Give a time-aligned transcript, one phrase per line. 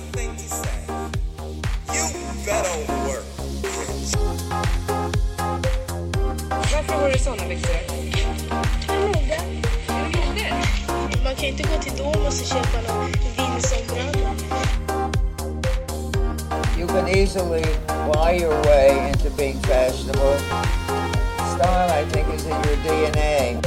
[0.00, 0.30] one thing.
[1.94, 2.04] You
[2.44, 2.76] better
[3.06, 3.24] work.
[6.72, 7.74] Varför har du såna byxor?
[8.88, 9.40] Mode.
[9.98, 10.54] Mode?
[11.24, 14.34] Man kan inte gå till Domus och köpa någon vindsombralla.
[16.78, 17.64] You can easily
[18.12, 20.38] buy your way into being fashionable.
[21.54, 23.60] Style, I think, is in your DNA.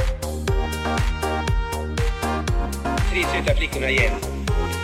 [3.10, 4.33] tre söta flickorna igen.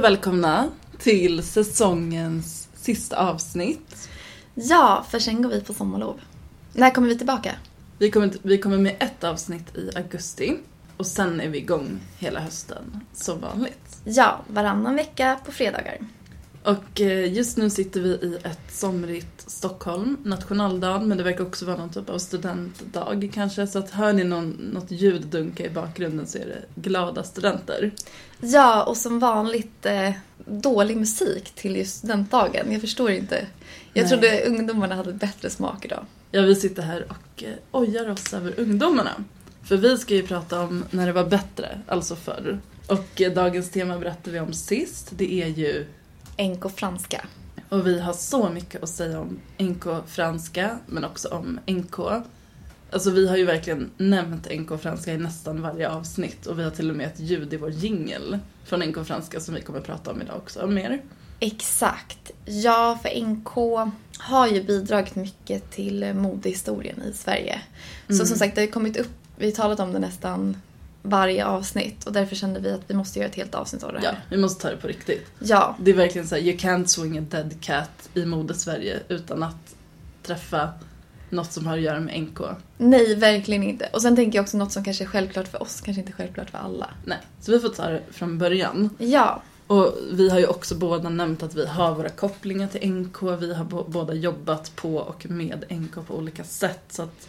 [0.00, 4.08] Och välkomna till säsongens sista avsnitt.
[4.54, 6.20] Ja, för sen går vi på sommarlov.
[6.72, 7.54] När kommer vi tillbaka?
[7.98, 10.56] Vi kommer, vi kommer med ett avsnitt i augusti
[10.96, 14.00] och sen är vi igång hela hösten som vanligt.
[14.04, 15.98] Ja, varannan vecka på fredagar.
[16.62, 21.66] Och eh, just nu sitter vi i ett somrigt Stockholm, nationaldagen, men det verkar också
[21.66, 23.66] vara någon typ av studentdag kanske.
[23.66, 27.90] Så att hör ni någon, något ljud dunka i bakgrunden så är det glada studenter.
[28.40, 30.12] Ja, och som vanligt eh,
[30.46, 32.72] dålig musik till just studentdagen.
[32.72, 33.46] Jag förstår inte.
[33.92, 34.08] Jag Nej.
[34.08, 36.06] trodde ungdomarna hade bättre smak idag.
[36.30, 39.24] Ja, vi sitter här och eh, ojar oss över ungdomarna.
[39.62, 42.60] För vi ska ju prata om när det var bättre, alltså förr.
[42.86, 45.10] Och eh, dagens tema berättar vi om sist.
[45.16, 45.86] Det är ju
[46.40, 47.26] NK franska.
[47.68, 51.98] Och vi har så mycket att säga om NK franska, men också om NK.
[52.92, 56.70] Alltså vi har ju verkligen nämnt NK franska i nästan varje avsnitt och vi har
[56.70, 59.86] till och med ett ljud i vår jingel från NK franska som vi kommer att
[59.86, 61.02] prata om idag också mer.
[61.40, 62.30] Exakt.
[62.44, 63.48] Ja, för NK
[64.18, 67.60] har ju bidragit mycket till modehistorien i Sverige.
[68.08, 70.56] Så som sagt, det har kommit upp, vi har talat om det nästan
[71.02, 74.00] varje avsnitt och därför kände vi att vi måste göra ett helt avsnitt av det
[74.02, 74.20] Ja, här.
[74.30, 75.26] vi måste ta det på riktigt.
[75.38, 79.42] Ja, Det är verkligen så här, you can't swing a dead cat i mode-Sverige utan
[79.42, 79.74] att
[80.22, 80.68] träffa
[81.30, 82.38] något som har att göra med NK.
[82.78, 83.88] nej verkligen inte.
[83.92, 86.50] Och sen tänker jag också något som kanske är självklart för oss, kanske inte självklart
[86.50, 86.90] för alla.
[87.04, 88.90] Nej, så vi får ta det från början.
[88.98, 93.22] Ja, Och vi har ju också båda nämnt att vi har våra kopplingar till NK.
[93.22, 96.80] Vi har båda jobbat på och med NK på olika sätt.
[96.88, 97.28] Så att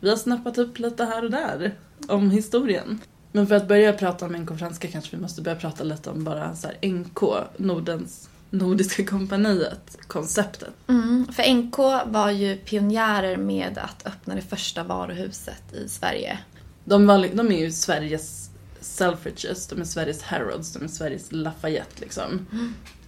[0.00, 1.74] vi har snappat upp lite här och där
[2.08, 3.00] om historien.
[3.32, 6.24] Men för att börja prata om NK franska kanske vi måste börja prata lite om
[6.24, 7.20] bara så här NK,
[7.56, 10.72] Nordens Nordiska kompaniet, konceptet.
[10.88, 11.26] mm.
[11.32, 11.78] för NK
[12.12, 16.38] var ju pionjärer med att öppna det första varuhuset i Sverige.
[16.84, 18.50] De, var, de är ju Sveriges
[18.80, 22.46] Selfridges, de är Sveriges Harrods, de är Sveriges Lafayette liksom.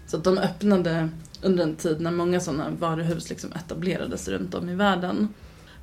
[0.07, 1.09] Så att de öppnade
[1.43, 5.29] under en tid när många sådana varuhus liksom etablerades runt om i världen.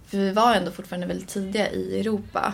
[0.05, 2.53] För vi var ändå fortfarande väldigt tidiga i Europa.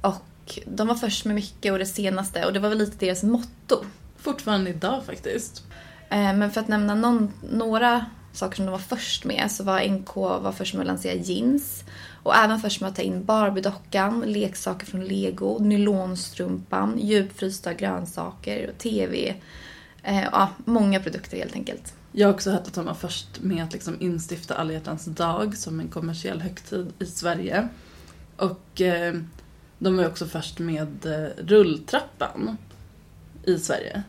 [0.00, 0.24] Och
[0.66, 3.84] de var först med mycket och det senaste och det var väl lite deras motto.
[4.16, 5.62] Fortfarande idag faktiskt.
[6.10, 9.88] Eh, Men för att nämna någon, några saker som de var först med så var
[9.88, 11.84] NK var först med att lansera jeans.
[12.22, 18.78] Och även först med att ta in Barbie-dockan, leksaker från Lego, nylonstrumpan, djupfrysta grönsaker och
[18.78, 19.34] TV.
[20.02, 21.94] Eh, Ja, många produkter helt enkelt.
[22.12, 25.80] Jag har också hört att de var först med att liksom instifta alla dag som
[25.80, 27.68] en kommersiell högtid i Sverige.
[28.36, 29.14] Och eh,
[29.82, 32.56] de var också först med eh, rulltrappan
[33.44, 34.02] i Sverige.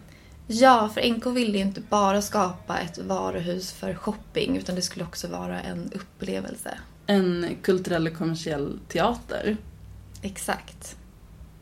[0.47, 5.06] Ja, för NK ville ju inte bara skapa ett varuhus för shopping utan det skulle
[5.06, 6.78] också vara en upplevelse.
[7.06, 9.57] En kulturell och kommersiell teater.
[10.22, 10.97] Exakt.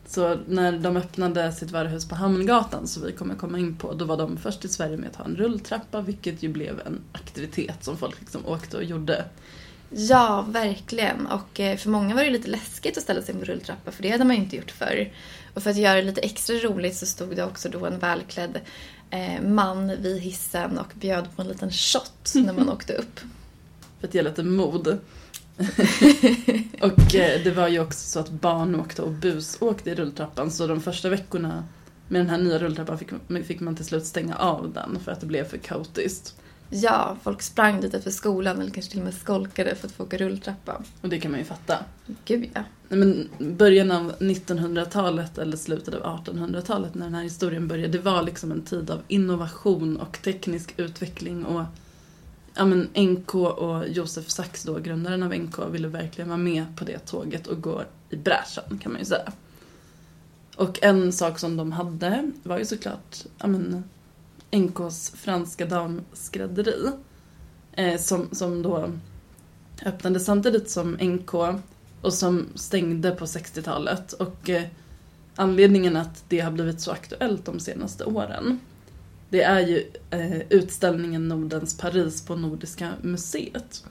[0.05, 4.05] Så när de öppnade sitt varuhus på Hamngatan, som vi kommer komma in på, då
[4.05, 7.83] var de först i Sverige med att ha en rulltrappa, vilket ju blev en aktivitet
[7.83, 9.25] som folk liksom åkte och gjorde.
[9.93, 11.27] Ja, verkligen.
[11.27, 14.09] Och eh, för många var det lite läskigt att ställa sig på rulltrappa för det
[14.09, 15.11] hade man ju inte gjort förr.
[15.53, 18.59] Och för att göra det lite extra roligt så stod det också då en välklädd
[19.09, 23.19] eh, man vid hissen och bjöd på en liten shot när man åkte upp.
[23.99, 24.87] För att ge lite mod.
[26.81, 30.67] och eh, det var ju också så att barn åkte och busåkte i rulltrappan, så
[30.67, 31.63] de första veckorna
[32.07, 33.09] med den här nya rulltrappan fick,
[33.45, 36.35] fick man till slut stänga av den för att det blev för kaotiskt.
[36.73, 40.03] Ja, folk sprang dit efter skolan eller kanske till och med skolkade för att få
[40.03, 40.83] åka rulltrappa.
[41.01, 41.77] Och det kan man ju fatta.
[42.25, 42.63] Gud ja.
[42.87, 48.03] Nej, men början av 1900-talet eller slutet av 1800-talet när den här historien började, det
[48.03, 51.63] var liksom en tid av innovation och teknisk utveckling och
[52.55, 56.85] ja, men NK och Josef Sachs då, grundaren av NK, ville verkligen vara med på
[56.85, 59.31] det tåget och gå i bräschen kan man ju säga.
[60.55, 63.83] Och en sak som de hade var ju såklart ja, men,
[64.51, 66.91] NKs franska damskrädderi.
[67.73, 68.91] Eh, som, som då
[69.85, 71.33] öppnade samtidigt som NK
[72.01, 74.13] och som stängde på 60-talet.
[74.13, 74.63] Och eh,
[75.35, 78.59] anledningen att det har blivit så aktuellt de senaste åren
[79.31, 83.83] det är ju eh, utställningen Nordens Paris på Nordiska museet.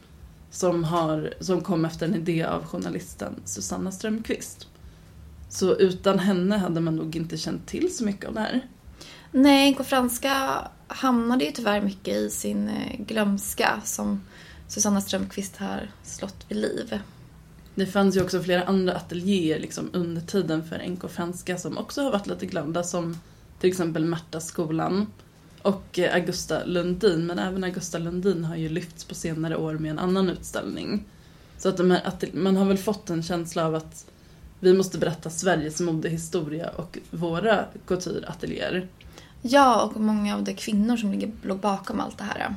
[0.50, 4.68] Som, har, som kom efter en idé av journalisten Susanna Strömqvist.
[5.48, 8.66] Så utan henne hade man nog inte känt till så mycket av det här.
[9.32, 14.20] Nej, NK Franska hamnade ju tyvärr mycket i sin eh, glömska som
[14.68, 17.00] Susanna Strömqvist har slått vid liv.
[17.74, 22.02] Det fanns ju också flera andra ateljéer liksom under tiden för NK Franska som också
[22.02, 23.18] har varit lite glömda som
[23.60, 25.06] till exempel Märtaskolan
[25.62, 27.26] och eh, Augusta Lundin.
[27.26, 31.04] Men även Augusta Lundin har ju lyfts på senare år med en annan utställning.
[31.58, 34.06] Så att, de här, man har väl fått en känsla av att
[34.60, 38.88] vi måste berätta Sveriges modehistoria och våra coutureateljéer.
[39.42, 42.54] Ja, och många av de kvinnor som ligger, låg bakom allt det här.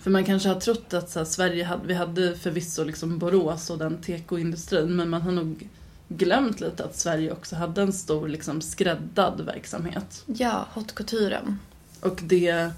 [0.00, 3.70] För man kanske har trott att så här, Sverige hade, vi hade förvisso liksom Borås
[3.70, 5.68] och den tekoindustrin men man har nog
[6.08, 10.24] glömt lite att Sverige också hade en stor liksom skräddad verksamhet.
[10.26, 11.58] Ja, haute couturen.
[12.00, 12.70] Och det,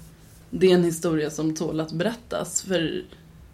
[0.49, 2.61] det är en historia som tål att berättas.
[2.61, 3.03] För,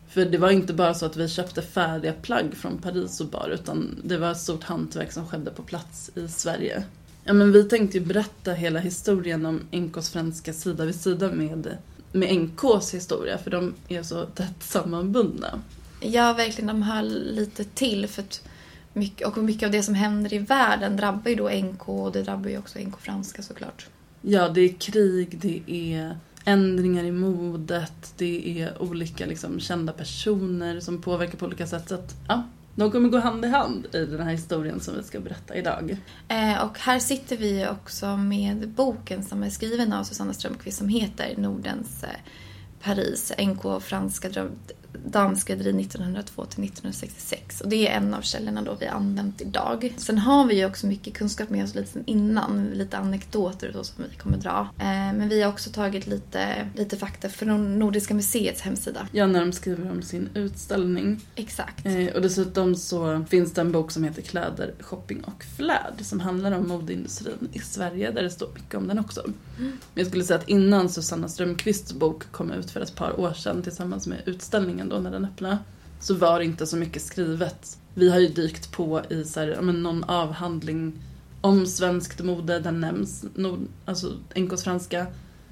[0.09, 3.49] för det var inte bara så att vi köpte färdiga plagg från Paris och bar
[3.53, 6.83] utan det var ett stort hantverk som skedde på plats i Sverige.
[7.27, 11.77] Ja, men vi tänkte ju berätta hela historien om NKs franska sida vid sida med,
[12.11, 15.61] med NKs historia för de är så tätt sammanbundna.
[16.01, 16.67] Ja, verkligen.
[16.67, 18.07] De hör lite till.
[18.07, 18.47] För att
[18.93, 22.23] mycket, och mycket av det som händer i världen drabbar ju då NK och det
[22.23, 23.87] drabbar ju också NK franska såklart.
[24.21, 30.79] Ja, det är krig, det är ändringar i modet, det är olika liksom, kända personer
[30.79, 31.89] som påverkar på olika sätt.
[31.89, 32.43] Så att, ja,
[32.75, 35.97] de kommer gå hand i hand i den här historien som vi ska berätta idag.
[36.27, 40.89] Eh, och här sitter vi också med boken som är skriven av Susanna Strömqvist som
[40.89, 42.09] heter Nordens eh,
[42.83, 44.51] Paris, NK franska dröm,
[45.05, 47.61] damskrädderi 1902 till 1966.
[47.61, 49.93] Och det är en av källorna då vi använt idag.
[49.97, 53.83] Sen har vi ju också mycket kunskap med oss lite sen innan, lite anekdoter då
[53.83, 54.69] som vi kommer dra.
[54.79, 59.07] Eh, men vi har också tagit lite, lite fakta från Nordiska museets hemsida.
[59.11, 61.21] Ja, när de skriver om sin utställning.
[61.35, 61.85] Exakt.
[61.85, 66.19] Eh, och dessutom så finns det en bok som heter Kläder, shopping och flärd som
[66.19, 69.21] handlar om modeindustrin i Sverige där det står mycket om den också.
[69.57, 73.33] Men jag skulle säga att innan Susanna Strömqvists bok kom ut för ett par år
[73.33, 75.57] sedan tillsammans med utställningen då när den öppnade
[75.99, 77.77] så var det inte så mycket skrivet.
[77.93, 80.93] Vi har ju dykt på i så här, men någon avhandling
[81.41, 85.07] om svenskt mode, den nämns, nord, alltså NKs franska.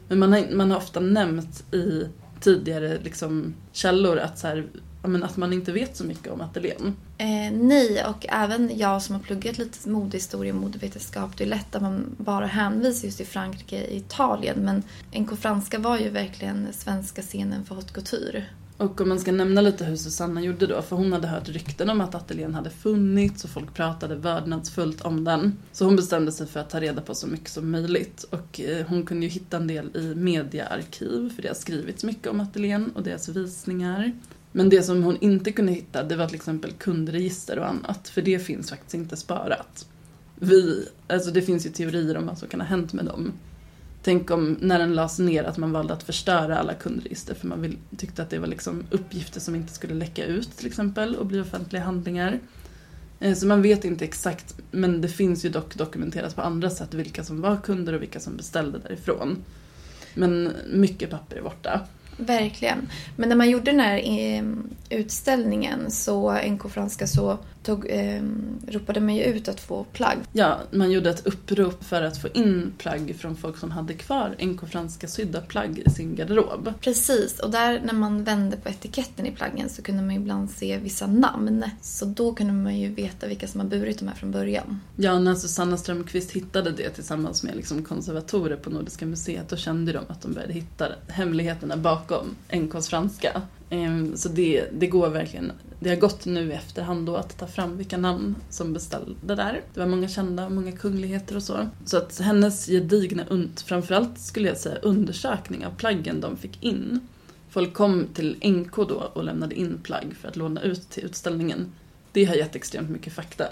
[0.08, 2.08] Men man har, man har ofta nämnt i
[2.40, 4.66] tidigare liksom, källor att, så här,
[5.02, 6.96] men att man inte vet så mycket om ateljén.
[7.18, 11.76] Eh, nej, och även jag som har pluggat lite modehistoria och modevetenskap, det är lätt
[11.76, 14.60] att man bara hänvisar just till Frankrike och Italien.
[14.60, 14.84] Men
[15.24, 18.46] NK franska var ju verkligen svenska scenen för haute couture.
[18.78, 21.90] Och om man ska nämna lite hur Susanna gjorde då, för hon hade hört rykten
[21.90, 25.58] om att ateljén hade funnits och folk pratade vördnadsfullt om den.
[25.72, 28.24] Så hon bestämde sig för att ta reda på så mycket som möjligt.
[28.24, 32.28] Och eh, hon kunde ju hitta en del i mediaarkiv, för det har skrivits mycket
[32.28, 34.12] om ateljén och deras visningar.
[34.52, 38.22] Men det som hon inte kunde hitta, det var till exempel kundregister och annat, för
[38.22, 39.88] det finns faktiskt inte sparat.
[40.36, 43.32] Vi, alltså det finns ju teorier om vad som kan ha hänt med dem.
[44.04, 47.62] Tänk om när den lades ner att man valde att förstöra alla kundregister för man
[47.62, 51.26] vill, tyckte att det var liksom uppgifter som inte skulle läcka ut till exempel och
[51.26, 52.40] bli offentliga handlingar.
[53.20, 56.94] Eh, så man vet inte exakt men det finns ju dock dokumenterat på andra sätt
[56.94, 59.44] vilka som var kunder och vilka som beställde därifrån.
[60.14, 61.82] Men mycket papper är borta.
[62.18, 62.90] Verkligen.
[63.16, 64.44] Men när man gjorde den här eh,
[64.90, 68.24] utställningen så, NK franska, så tog, eh,
[68.68, 70.18] ropade man ju ut att få plagg.
[70.34, 74.36] Ja, man gjorde ett upprop för att få in plagg från folk som hade kvar
[74.40, 76.74] NK franska sydda plagg i sin garderob.
[76.82, 80.78] Precis, och där när man vände på etiketten i plaggen så kunde man ibland se
[80.78, 81.66] vissa namn.
[81.82, 84.80] Så då kunde man ju veta vilka som har burit de här från början.
[84.96, 89.92] Ja, när Susanna Strömqvist hittade det tillsammans med liksom konservatorer på Nordiska museet då kände
[89.92, 93.42] de att de började hitta hemligheterna bakom NKs franska.
[93.74, 97.48] Ehm, så det, det går verkligen, det har gått nu i efterhand då att ta
[97.48, 99.62] fram vilka namn som beställde där.
[99.74, 101.70] Det var många kända, många kungligheter och så.
[101.86, 103.24] Så att hennes gedigna,
[103.66, 107.00] framförallt skulle jag säga undersökning av plaggen de fick in.
[107.50, 111.72] Folk kom till NK då och lämnade in plagg för att låna ut till utställningen.
[112.12, 113.46] Det har gett extremt mycket fakta.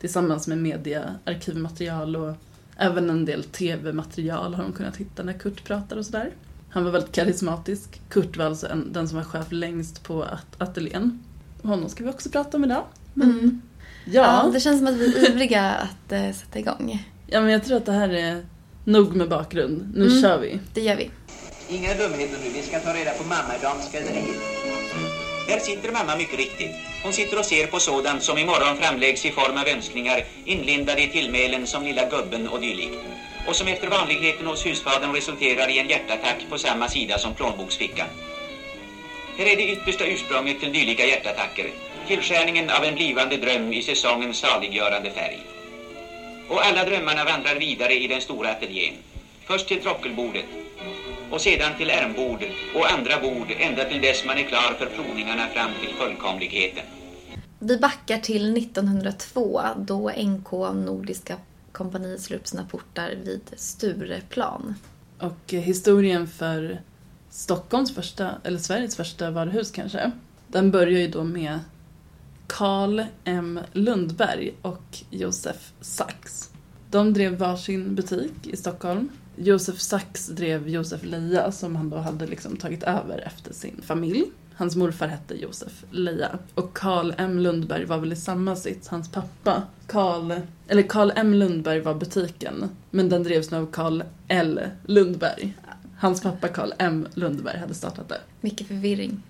[0.00, 2.34] Tillsammans med media, arkivmaterial och
[2.76, 6.30] även en del tv-material har de kunnat hitta när Kurt pratar och sådär.
[6.72, 8.00] Han var väldigt karismatisk.
[8.08, 11.24] Kurt var alltså en, den som var chef längst på at- ateljén.
[11.62, 12.82] Honom ska vi också prata om idag.
[13.16, 13.60] Mm.
[14.04, 14.12] Ja.
[14.44, 17.06] Ja, det känns som att vi är ivriga att eh, sätta igång.
[17.26, 18.46] ja, men jag tror att det här är
[18.84, 19.92] nog med bakgrund.
[19.94, 20.22] Nu Mm.
[20.22, 20.60] kör vi.
[20.74, 21.10] Det gör vi.
[21.68, 24.36] Inga dumheter nu, vi ska ta reda på mamma i damskrädderiet.
[25.48, 26.70] Där sitter mamma mycket riktigt.
[27.04, 31.08] Hon sitter och ser på sådant som imorgon framläggs i form av önskningar inlindade i
[31.08, 32.98] tillmälen som lilla gubben och dylikt.
[33.46, 38.08] Och som efter vanligheten hos husfadern resulterar i en hjärtattack på samma sida som plånboksfickan.
[39.38, 41.70] Här är det yttersta ursprunget till dylika hjärtattacker.
[42.06, 45.38] Tillskärningen av en blivande dröm i säsongens saliggörande färg.
[46.48, 48.94] Och alla drömmarna vandrar vidare i den stora ateljén.
[49.46, 50.44] Först till trockelbordet
[51.30, 52.44] och sedan till ärmbord
[52.74, 56.84] och andra bord ända till dess man är klar för provningarna fram till fullkomligheten.
[57.58, 61.38] Vi backar till 1902 då NK Nordiska
[61.72, 64.74] kompaniet slår upp sina portar vid Stureplan.
[65.18, 66.80] Och historien för
[67.30, 70.10] Stockholms första, eller Sveriges första varuhus kanske,
[70.48, 71.58] den börjar ju då med
[72.46, 76.50] Karl M Lundberg och Josef Sachs.
[76.90, 79.08] De drev varsin butik i Stockholm.
[79.36, 84.24] Josef Sachs drev Josef Leia som han då hade liksom tagit över efter sin familj.
[84.62, 86.38] Hans morfar hette Josef Leia.
[86.54, 88.88] Och Karl M Lundberg var väl i samma sits.
[88.88, 90.32] Hans pappa, Karl,
[90.68, 92.70] eller Karl M Lundberg var butiken.
[92.90, 95.56] Men den drevs nu av Karl L Lundberg.
[95.98, 98.20] Hans pappa Karl M Lundberg hade startat det.
[98.40, 99.22] Mycket förvirring.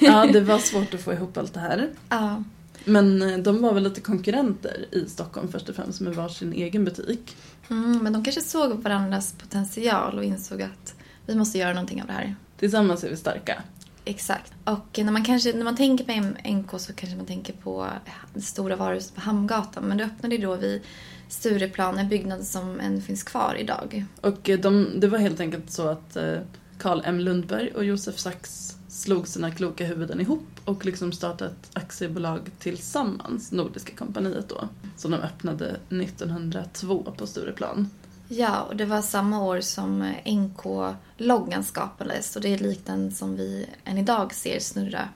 [0.00, 1.88] Ja, det var svårt att få ihop allt det här.
[2.08, 2.44] Ja.
[2.84, 6.84] Men eh, de var väl lite konkurrenter i Stockholm först och främst med varsin egen
[6.84, 7.36] butik.
[7.68, 10.94] Mm, men de kanske såg varandras potential och insåg att
[11.26, 12.34] vi måste göra någonting av det här.
[12.58, 13.62] Tillsammans är vi starka.
[14.04, 14.52] Exakt.
[14.64, 17.86] Och när man, kanske, när man tänker på NK så kanske man tänker på
[18.34, 19.84] det stora varuhuset på Hamngatan.
[19.84, 20.82] Men det öppnade ju då vid
[21.28, 24.04] Stureplan, en byggnad som än finns kvar idag.
[24.20, 26.38] Och eh, de, det var helt enkelt så att eh,
[26.78, 31.70] Carl M Lundberg och Josef Sachs slog sina kloka huvuden ihop och liksom startade ett
[31.72, 37.90] aktiebolag tillsammans, Nordiska kompaniet då, som de öppnade 1902 på Stureplan.
[38.32, 43.12] Ja, och det var samma år som eh, NK-loggan skapades och det är likt den
[43.12, 45.08] som vi än idag ser snurra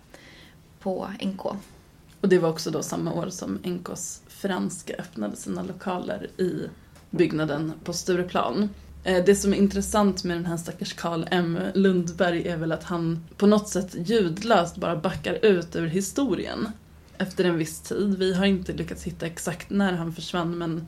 [0.80, 1.46] på NK.
[2.20, 6.68] Och det var också då samma år som NKs franska öppnade sina lokaler i
[7.10, 8.68] byggnaden på Stureplan.
[9.04, 12.84] Eh, det som är intressant med den här stackars Karl M Lundberg är väl att
[12.84, 16.68] han på något sätt ljudlöst bara backar ut ur historien
[17.18, 18.18] efter en viss tid.
[18.18, 20.86] Vi har inte lyckats hitta exakt när han försvann men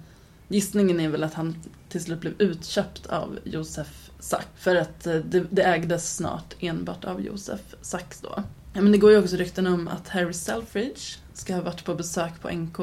[0.49, 1.57] gissningen är väl att han
[1.89, 7.05] till slut blev utköpt av Josef Sack för att eh, det, det ägdes snart enbart
[7.05, 8.43] av Josef Sachs då.
[8.73, 11.01] Ja, Men det går ju också rykten om att Harry Selfridge
[11.33, 12.79] ska ha varit på besök på NK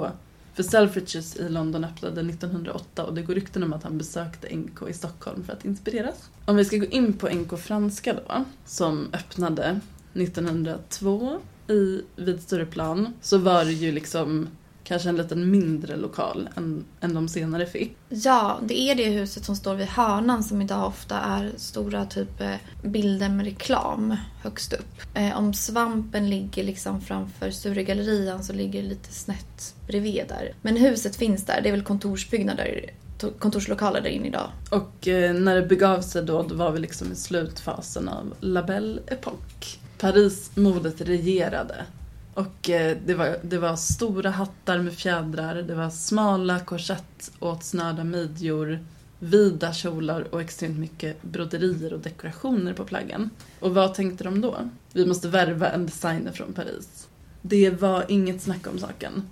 [0.53, 4.89] för Selfridges i London öppnade 1908 och det går rykten om att han besökte NK
[4.89, 6.29] i Stockholm för att inspireras.
[6.45, 9.79] Om vi ska gå in på NK Franska då, som öppnade
[10.13, 14.47] 1902 i, vid Stureplan, så var det ju liksom
[14.83, 17.97] kanske en liten mindre lokal än, än de senare fick.
[18.09, 22.41] Ja, det är det huset som står vid hörnan som idag ofta är stora typ
[22.41, 25.01] eh, bilder med reklam högst upp.
[25.13, 30.53] Eh, om svampen ligger liksom framför Sturegallerian så ligger det lite snett bredvid där.
[30.61, 32.85] Men huset finns där, det är väl kontorsbyggnader,
[33.19, 34.49] to- kontorslokaler där inne idag.
[34.71, 38.63] Och eh, när det begav sig då, då var vi liksom i slutfasen av La
[38.63, 39.77] Belle Époque.
[39.99, 41.85] Parismodet regerade.
[42.33, 48.03] Och eh, det var, det var stora hattar med fjädrar, det var smala korsett åtsnörda
[48.03, 48.79] midjor,
[49.19, 53.29] vida kjolar och extremt mycket broderier och dekorationer på plaggen.
[53.59, 54.69] Och vad tänkte de då?
[54.93, 57.07] Vi måste värva en designer från Paris.
[57.41, 59.29] Det var inget snack om saken.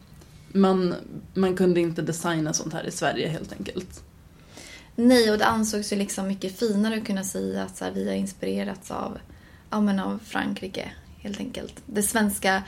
[0.54, 0.96] Man,
[1.34, 4.04] man kunde inte designa sånt här i Sverige helt enkelt.
[4.96, 8.08] Nej, och det ansågs ju liksom mycket finare att kunna säga att så här, vi
[8.08, 9.18] har inspirerats av,
[9.70, 10.92] ja, men av Frankrike,
[11.22, 11.74] helt enkelt.
[11.86, 12.64] Det svenska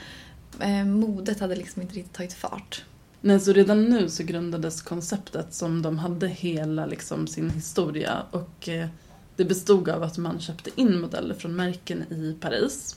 [0.60, 2.84] eh, modet hade liksom inte riktigt tagit fart.
[3.20, 8.68] Nej, så redan nu så grundades konceptet som de hade hela liksom, sin historia och
[8.68, 8.88] eh,
[9.36, 12.96] det bestod av att man köpte in modeller från märken i Paris.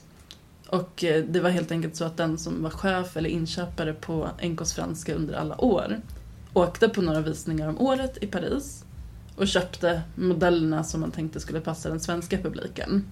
[0.68, 4.30] Och eh, det var helt enkelt så att den som var chef eller inköpare på
[4.44, 6.02] NKs franska under alla år
[6.54, 8.86] åkte på några visningar om året i Paris
[9.36, 13.06] och köpte modellerna som man tänkte skulle passa den svenska publiken.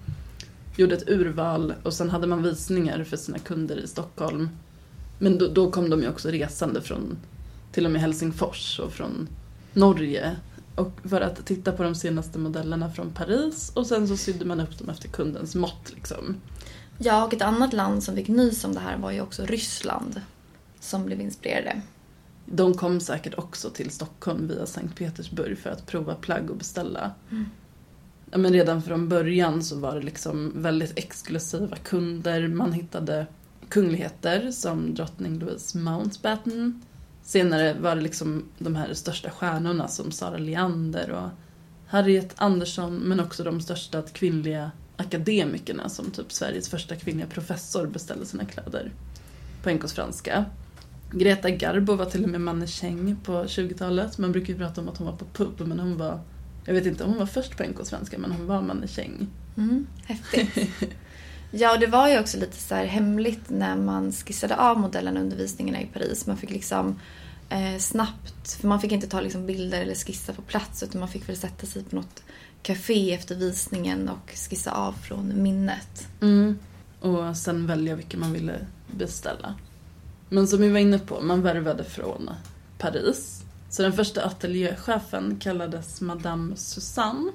[0.76, 4.48] Gjorde ett urval och sen hade man visningar för sina kunder i Stockholm.
[5.18, 7.18] Men då, då kom de ju också resande från
[7.72, 9.28] till och med Helsingfors och från
[9.72, 10.36] Norge.
[10.74, 14.60] Och för att titta på de senaste modellerna från Paris och sen så sydde man
[14.60, 16.36] upp dem efter kundens mått liksom.
[16.98, 20.20] Ja, och ett annat land som fick nys om det här var ju också Ryssland.
[20.80, 21.80] Som blev inspirerade.
[22.44, 27.10] De kom säkert också till Stockholm via Sankt Petersburg för att prova plagg och beställa.
[28.30, 32.48] Ja, men redan från början så var det liksom väldigt exklusiva kunder.
[32.48, 33.26] Man hittade
[33.68, 36.82] kungligheter som drottning Louise Mountbatten.
[37.22, 41.28] Senare var det liksom de här största stjärnorna som Sara Leander och
[41.86, 48.26] Harriet Andersson men också de största kvinnliga akademikerna som typ Sveriges första kvinnliga professor beställde
[48.26, 48.92] sina kläder
[49.62, 50.44] på NKs franska.
[51.12, 54.18] Greta Garbo var till och med mannekäng på 20-talet.
[54.18, 56.20] Man brukar ju prata om att hon var på pub men hon var,
[56.66, 59.28] jag vet inte om hon var först på NKs franska men hon var mannekäng.
[59.56, 60.68] Mm, häftigt.
[61.50, 65.20] Ja, och det var ju också lite så här hemligt när man skissade av modellerna
[65.20, 66.26] under visningarna i Paris.
[66.26, 67.00] Man fick liksom
[67.48, 71.08] eh, snabbt, för man fick inte ta liksom bilder eller skissa på plats utan man
[71.08, 72.22] fick väl sätta sig på något
[72.62, 76.08] café efter visningen och skissa av från minnet.
[76.20, 76.58] Mm.
[77.00, 79.54] Och sen välja vilken man ville beställa.
[80.28, 82.30] Men som vi var inne på, man värvade från
[82.78, 83.35] Paris.
[83.76, 87.32] Så den första ateljéchefen kallades Madame Susanne.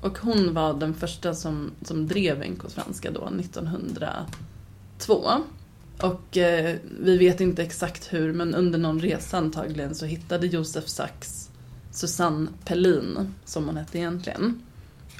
[0.00, 5.30] Och hon var den första som, som drev NK Svenska då, 1902.
[6.00, 10.88] Och eh, vi vet inte exakt hur, men under någon resa antagligen så hittade Josef
[10.88, 11.50] Sachs
[11.90, 14.62] Susanne Pellin, som hon hette egentligen.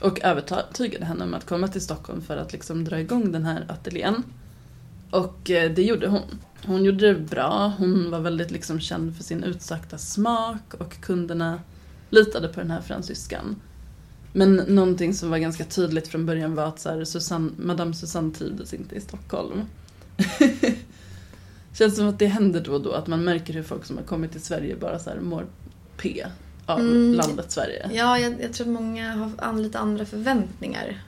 [0.01, 3.67] Och övertygade henne om att komma till Stockholm för att liksom dra igång den här
[3.69, 4.23] ateljén.
[5.11, 6.39] Och eh, det gjorde hon.
[6.67, 11.61] Hon gjorde det bra, hon var väldigt liksom känd för sin utsagda smak och kunderna
[12.11, 13.57] litade på den här fransyskan.
[14.33, 18.35] Men någonting som var ganska tydligt från början var att så här, Susanne, Madame Susanne
[18.35, 19.63] trivdes inte i Stockholm.
[21.73, 24.05] Känns som att det händer då och då, att man märker hur folk som har
[24.05, 25.47] kommit till Sverige bara så här mår
[25.97, 26.25] P
[26.67, 27.15] av Mm.
[27.15, 27.91] landet Sverige.
[27.93, 31.03] Ja, jag, jag tror att många har lite andra förväntningar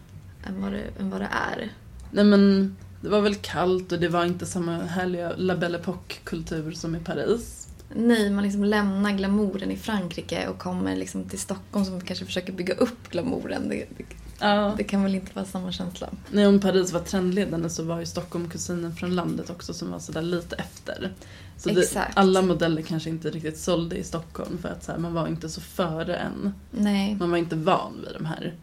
[0.46, 1.72] än vad, det, än vad det är.
[2.10, 6.72] Nej men, det var väl kallt och det var inte samma härliga La Belle Époque-kultur
[6.72, 7.68] som i Paris.
[7.94, 12.52] Nej, man liksom lämnar glamouren i Frankrike och kommer liksom till Stockholm som kanske försöker
[12.52, 13.68] bygga upp glamouren.
[13.68, 14.04] Det, det,
[14.40, 14.74] Ja.
[14.76, 16.08] det kan väl inte vara samma känsla.
[16.30, 19.98] Nej, om Paris var trendledande så var ju Stockholm kusinen från landet också som var
[19.98, 21.12] sådär lite efter.
[21.56, 25.26] Så det, alla modeller kanske inte riktigt sålde i Stockholm för att här, man var
[25.28, 26.54] inte så före än.
[26.70, 27.14] Nej.
[27.14, 28.54] Man var inte van vid de här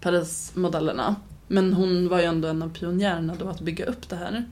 [0.00, 1.16] Paris-modellerna.
[1.48, 4.44] Men hon var ju ändå en av pionjärerna då att bygga upp det här.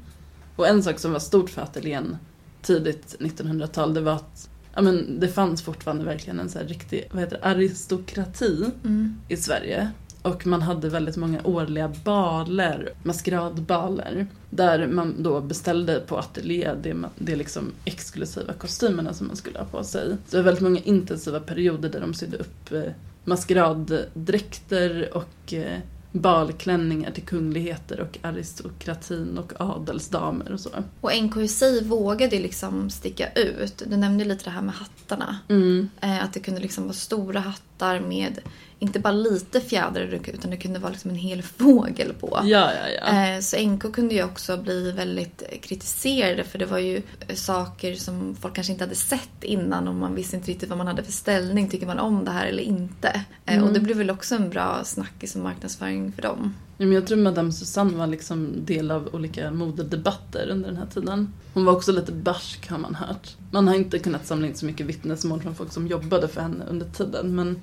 [0.56, 2.16] Och en sak som var stort för ateljén
[2.62, 7.08] tidigt 1900-tal det var att ja, men det fanns fortfarande verkligen en så här riktig
[7.12, 9.16] vad heter det, aristokrati Mm.
[9.28, 9.90] i Sverige.
[10.22, 16.92] Och man hade väldigt många årliga baler, maskeradbaler, där man då beställde på ateljé det,
[16.92, 20.08] ma- det liksom exklusiva kostymerna som man skulle ha på sig.
[20.08, 22.82] Så det var väldigt många intensiva perioder där de sydde upp eh,
[23.24, 25.78] maskeraddräkter och eh,
[26.12, 30.70] balklänningar till kungligheter och aristokratin och adelsdamer och så.
[31.00, 33.82] Och NK i sig vågade ju liksom sticka ut.
[33.86, 35.38] Du nämnde lite det här med hattarna.
[35.48, 35.88] Mm.
[36.00, 38.38] Eh, att det kunde liksom vara stora hattar med
[38.78, 42.40] inte bara lite fjädrar utan det kunde vara liksom en hel fågel på.
[42.44, 43.34] Ja, ja, ja.
[43.34, 47.94] Eh, Så NK kunde ju också bli väldigt kritiserade för det var ju eh, saker
[47.94, 51.02] som folk kanske inte hade sett innan och man visste inte riktigt vad man hade
[51.02, 51.68] för ställning.
[51.68, 53.08] Tycker man om det här eller inte?
[53.46, 53.64] Eh, Mm.
[53.64, 56.54] Och det blev väl också en bra snackis och marknadsföring för dem.
[56.78, 60.86] Ja, men jag tror Madame Susanne var liksom del av olika modedebatter under den här
[60.86, 61.32] tiden.
[61.54, 63.36] Hon var också lite barsk har man hört.
[63.50, 66.64] Man har inte kunnat samla in så mycket vittnesmål från folk som jobbade för henne
[66.70, 67.60] under tiden men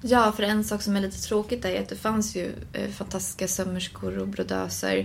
[0.00, 3.48] Ja, för en sak som är lite tråkigt är att det fanns ju eh, fantastiska
[3.48, 4.98] sömmerskor och brodöser.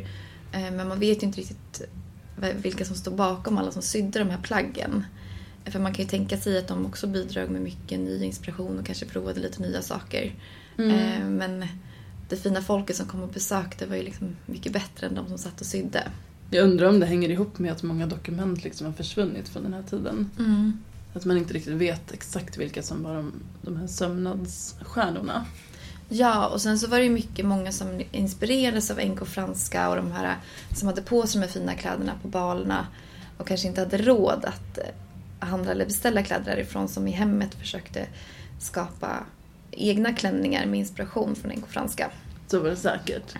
[0.51, 1.81] Eh, men man vet ju inte riktigt
[2.55, 5.05] vilka som står bakom alla som sydde de här plaggen.
[5.65, 8.85] För man kan ju tänka sig att de också bidrog med mycket ny inspiration och
[8.85, 10.35] kanske provade lite nya saker.
[10.77, 10.91] Mm.
[10.91, 11.67] Eh, men
[12.29, 15.37] det fina folket som kom och besökte var ju liksom mycket bättre än de som
[15.37, 16.07] satt och sydde.
[16.49, 19.73] jag undrar om det hänger ihop med att många dokument liksom har försvunnit från den
[19.73, 20.29] här tiden.
[21.13, 25.45] Att man inte riktigt vet exakt vilka som var de, de här sömnadsstjärnorna.
[26.09, 29.95] Ja, och sen så var det ju mycket många som inspirerades av NK Franska och
[29.95, 30.37] de här
[30.75, 32.87] som hade på sig de här fina kläderna på balerna
[33.37, 34.83] och kanske inte hade råd att eh,
[35.39, 38.07] handla eller beställa kläder därifrån som i hemmet försökte
[38.59, 39.23] skapa
[39.71, 42.11] egna klänningar med inspiration från NK Franska.
[42.47, 43.35] Så var det säkert.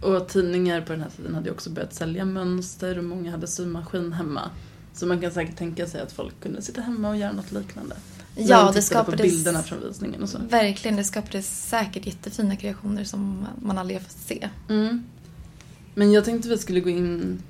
[0.00, 3.46] Och tidningar på den här tiden hade ju också börjat sälja mönster och många hade
[3.46, 4.50] symaskin hemma.
[4.98, 7.96] Så man kan säkert tänka sig att folk kunde sitta hemma och göra något liknande.
[8.36, 10.38] Ja, de det tittade på skapades- bilderna från visningen och så.
[10.38, 14.48] Verkligen, det skapades säkert jättefina kreationer som man aldrig har fått se.
[14.68, 15.04] Mm.
[15.94, 17.42] Men jag tänkte vi skulle gå in...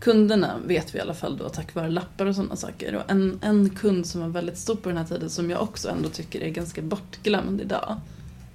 [0.00, 2.94] Kunderna vet vi i alla fall då tack vare lappar och sådana saker.
[2.94, 5.88] Och en, en kund som var väldigt stor på den här tiden som jag också
[5.88, 8.00] ändå tycker är ganska bortglömd idag.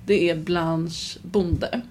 [0.06, 1.82] Det är Blanche Bonde.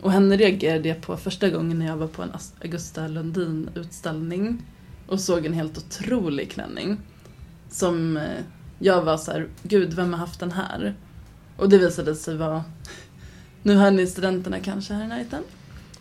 [0.00, 2.30] Och henne reagerade jag på första gången när jag var på en
[2.62, 4.62] Augusta Lundin-utställning
[5.06, 7.00] och såg en helt otrolig klänning.
[7.70, 8.22] Som eh,
[8.78, 10.94] jag var så här, gud vem har haft den här?
[11.56, 12.64] Och det visade sig vara,
[13.62, 15.42] nu hör ni studenterna kanske här i närheten?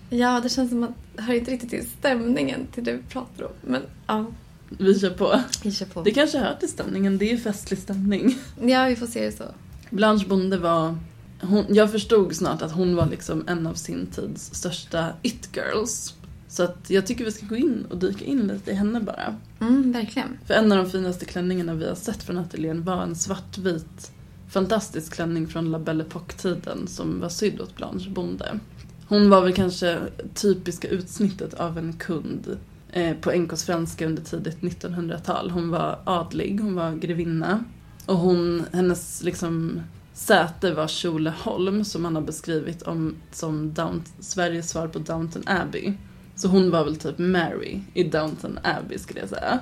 [0.10, 3.44] Ja, det känns som att det hör inte riktigt till stämningen till det vi pratar
[3.44, 3.52] om.
[3.62, 4.26] Men ja,
[4.70, 5.41] Vi kör på.
[5.63, 6.02] vi kör på.
[6.02, 8.38] Det kanske hör till stämningen, det är ju festlig stämning.
[8.62, 9.44] Ja, vi får se det så.
[9.89, 10.98] Blanche Bonde var
[11.41, 16.13] hon, jag förstod snart att hon var liksom en av sin tids största it-girls.
[16.56, 19.36] Så att jag tycker vi ska gå in och dyka in lite i henne bara.
[19.62, 20.38] Mm, verkligen.
[20.46, 24.12] För en av de finaste klänningarna vi har sett från ateljén var en svartvit
[24.50, 28.60] fantastisk klänning från La Belle Époque-tiden som var sydd åt Blanche Bonde.
[29.08, 30.00] Hon var väl kanske
[30.34, 32.58] typiska utsnittet av en kund
[32.91, 35.52] eh, på NKs franska under tidigt 1900-tal.
[35.52, 37.63] Hon var adlig, hon var grevinna.
[38.06, 39.82] Och hon, hennes liksom
[40.13, 45.94] säte var Tjolöholm som man har beskrivit om, som Down, Sveriges svar på Downton Abbey.
[46.36, 49.60] Så hon var väl typ Mary i Downton Abbey skulle jag säga.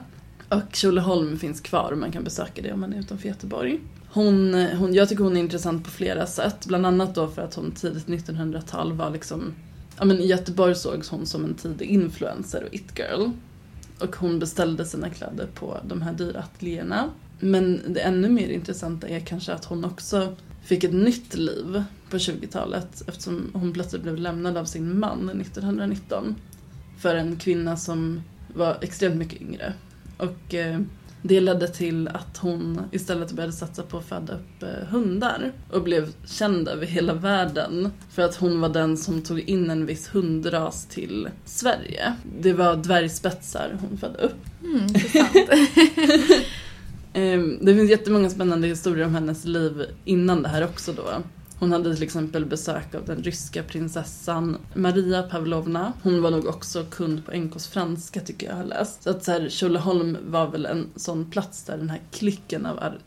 [0.49, 3.79] Och Tjolöholm finns kvar och man kan besöka det om man är utanför Göteborg.
[4.09, 6.65] Hon, hon, jag tycker hon är intressant på flera sätt.
[6.65, 9.53] Bland annat då för att hon tidigt 1900-tal var liksom...
[9.97, 13.29] Ja men i Göteborg sågs hon som en tidig influencer och it-girl.
[13.99, 17.09] Och hon beställde sina kläder på de här dyra ateljéerna.
[17.39, 22.17] Men det ännu mer intressanta är kanske att hon också fick ett nytt liv på
[22.17, 26.35] 20-talet eftersom hon plötsligt blev lämnad av sin man 1919.
[27.03, 28.21] För en kvinna som
[28.53, 29.73] var extremt mycket yngre.
[30.17, 30.79] Och eh,
[31.21, 35.83] det ledde till att hon istället började satsa på att föda upp eh, hundar och
[35.83, 40.07] blev känd över hela världen för att hon var den som tog in en viss
[40.15, 42.13] hundras till Sverige.
[42.41, 44.45] Det var dvärgspetsar hon födde upp.
[44.63, 44.87] Mm.
[47.13, 51.09] Ehm, Det finns jättemånga spännande historier om hennes liv innan det här också då.
[51.63, 55.93] Hon hade till exempel besök av den ryska prinsessan Maria Pavlovna.
[56.01, 59.03] Hon var nog också kund på NKs franska tycker jag har läst.
[59.03, 62.79] Så att så här, Tjolöholm var väl en sån plats där den här klicken av
[62.79, 62.99] ar-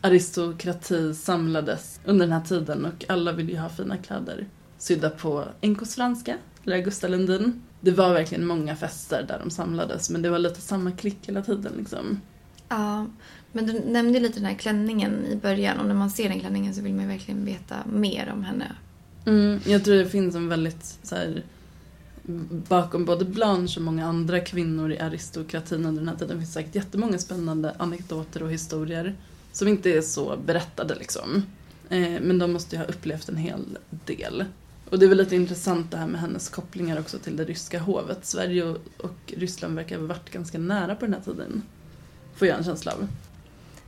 [0.00, 4.46] aristokrati samlades under den här tiden och alla ville ju ha fina kläder
[4.78, 7.62] sydda på NKs franska, eller Augusta Lundin.
[7.80, 11.42] Det var verkligen många fester där de samlades men det var lite samma klick hela
[11.42, 12.20] tiden liksom.
[12.68, 13.06] Ja,
[13.52, 16.74] men du nämnde lite den här klänningen i början och när man ser den klänningen
[16.74, 18.72] så vill man ju verkligen veta mer om henne.
[19.26, 21.42] Mm, jag tror det finns en väldigt så här,
[22.68, 26.74] bakom både Blanche och många andra kvinnor i aristokratin under den här tiden finns säkert
[26.74, 29.14] jättemånga spännande anekdoter och historier
[29.52, 31.42] som inte är så berättade liksom.
[31.88, 34.44] Eh, men de måste ju ha upplevt en hel del.
[34.90, 37.80] Och det är väl lite intressant det här med hennes kopplingar också till det ryska
[37.80, 38.18] hovet.
[38.22, 41.62] Sverige och, och Ryssland verkar ha varit ganska nära på den här tiden.
[42.34, 43.08] Får jag en känsla av.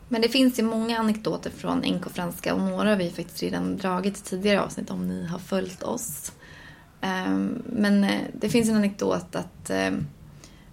[0.09, 3.77] Men det finns ju många anekdoter från NK franska och några har vi faktiskt redan
[3.77, 6.33] dragit i tidigare avsnitt om ni har följt oss.
[7.01, 9.93] Ehm, men eh, det finns en anekdot att, eh,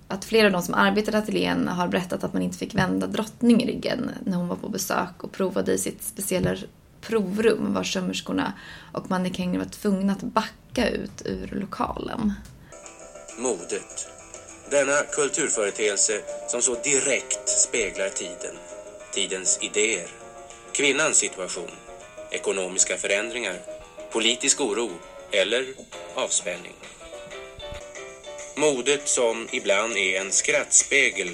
[0.07, 3.07] att flera av de som arbetade i ateljén har berättat att man inte fick vända
[3.07, 6.55] drottning i ryggen när hon var på besök och provade i sitt speciella
[7.01, 8.53] provrum var sömmerskorna
[8.91, 12.33] och mannekängerna var tvungna att backa ut ur lokalen.
[13.39, 14.07] Modet.
[14.71, 16.13] Denna kulturföreteelse
[16.47, 18.55] som så direkt speglar tiden.
[19.15, 20.08] Tidens idéer.
[20.73, 21.71] Kvinnans situation.
[22.32, 23.56] Ekonomiska förändringar.
[24.13, 24.89] Politisk oro.
[25.32, 25.65] Eller
[26.15, 26.73] avspänning.
[28.58, 31.28] Modet som ibland är en skrattspegel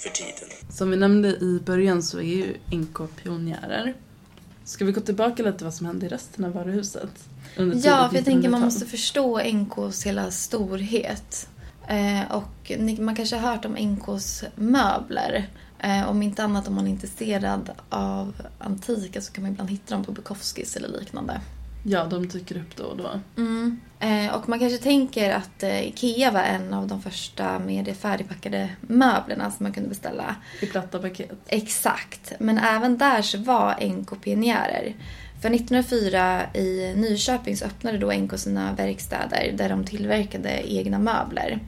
[0.00, 0.48] för tiden.
[0.70, 3.94] Som vi nämnde i början så är ju NK pionjärer.
[4.64, 7.10] Ska vi gå tillbaka lite vad som hände i resten av varuhuset?
[7.56, 8.64] Under Ja, för jag tänker man 1900-tal?
[8.64, 11.48] måste förstå NKs hela storhet.
[11.88, 15.48] Eh, och ni, man kanske har hört om NKs möbler.
[15.78, 19.94] Eh, om inte annat om man är intresserad av antika så kan man ibland hitta
[19.94, 21.40] dem på Bukowskis eller liknande.
[21.88, 23.20] Ja, de dyker upp då och då.
[23.36, 23.80] Mm.
[24.00, 27.94] Eh, och man kanske tänker att eh, IKEA var en av de första med de
[27.94, 30.36] färdigpackade möblerna som man kunde beställa.
[30.60, 31.32] I platta paket.
[31.46, 32.32] Exakt.
[32.38, 34.94] Men även där så var NK pionjärer.
[35.42, 41.60] För 1904 i Nyköping så öppnade då NK sina verkstäder där de tillverkade egna möbler.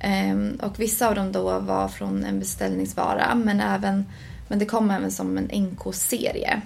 [0.00, 4.04] Ehm, och vissa av dem då var från en beställningsvara men, även,
[4.48, 6.60] men det kom även som en NK-serie.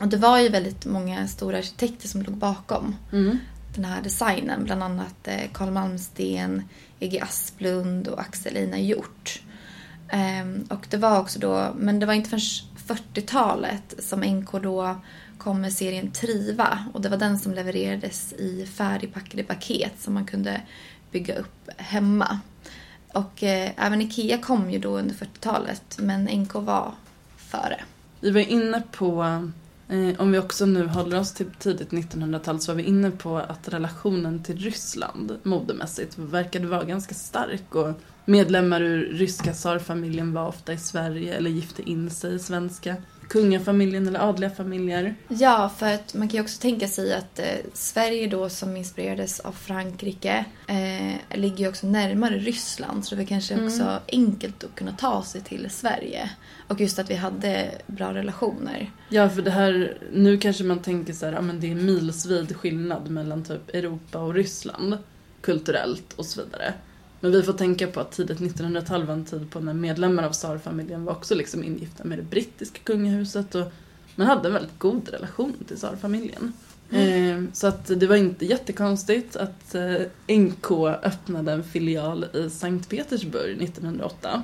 [0.00, 3.38] Och det var ju väldigt många stora arkitekter som låg bakom Mm.
[3.74, 4.64] den här designen.
[4.64, 6.62] Bland annat eh, Carl Malmsten,
[7.00, 7.20] E.G.
[7.20, 9.42] Asplund och Axel Einar Hjort.
[10.08, 12.40] Ehm, och det var också då, men det var inte förrän
[12.86, 14.96] 40-talet som NK då
[15.38, 20.24] kom med serien Triva och det var den som levererades i färdigpackade paket som man
[20.26, 20.60] kunde
[21.12, 22.38] bygga upp hemma.
[23.12, 26.94] Och eh, även IKEA kom ju då under 40-talet men NK var
[27.36, 27.80] före.
[28.20, 29.22] Vi var inne på,
[29.88, 33.38] eh, om vi också nu håller oss till tidigt 1900-tal, så var vi inne på
[33.38, 37.74] att relationen till Ryssland modemässigt verkade vara ganska stark.
[37.74, 42.96] Och medlemmar ur ryska tsarfamiljen var ofta i Sverige eller gifte in sig i svenska
[43.32, 45.14] kungafamiljen eller adliga familjer.
[45.28, 49.40] Ja, för att man kan ju också tänka sig att eh, Sverige då som inspirerades
[49.40, 53.66] av Frankrike eh, ligger ju också närmare Ryssland så det var kanske Mm.
[53.66, 56.30] också enkelt att kunna ta sig till Sverige.
[56.68, 58.90] Och just att vi hade bra relationer.
[59.08, 62.56] Ja, för det här, nu kanske man tänker så här, ja men det är milsvid
[62.56, 64.98] skillnad mellan typ Europa och Ryssland
[65.40, 66.74] kulturellt och så vidare.
[67.22, 70.32] Men vi får tänka på att tidigt 1900-tal var en tid på när medlemmar av
[70.32, 73.72] tsarfamiljen var också liksom ingifta med det brittiska kungahuset och
[74.14, 76.52] man hade en väldigt god relation till tsarfamiljen.
[76.90, 80.70] Eh, så att det var inte jättekonstigt att eh, NK
[81.02, 84.42] öppnade en filial i Sankt Petersburg 1908.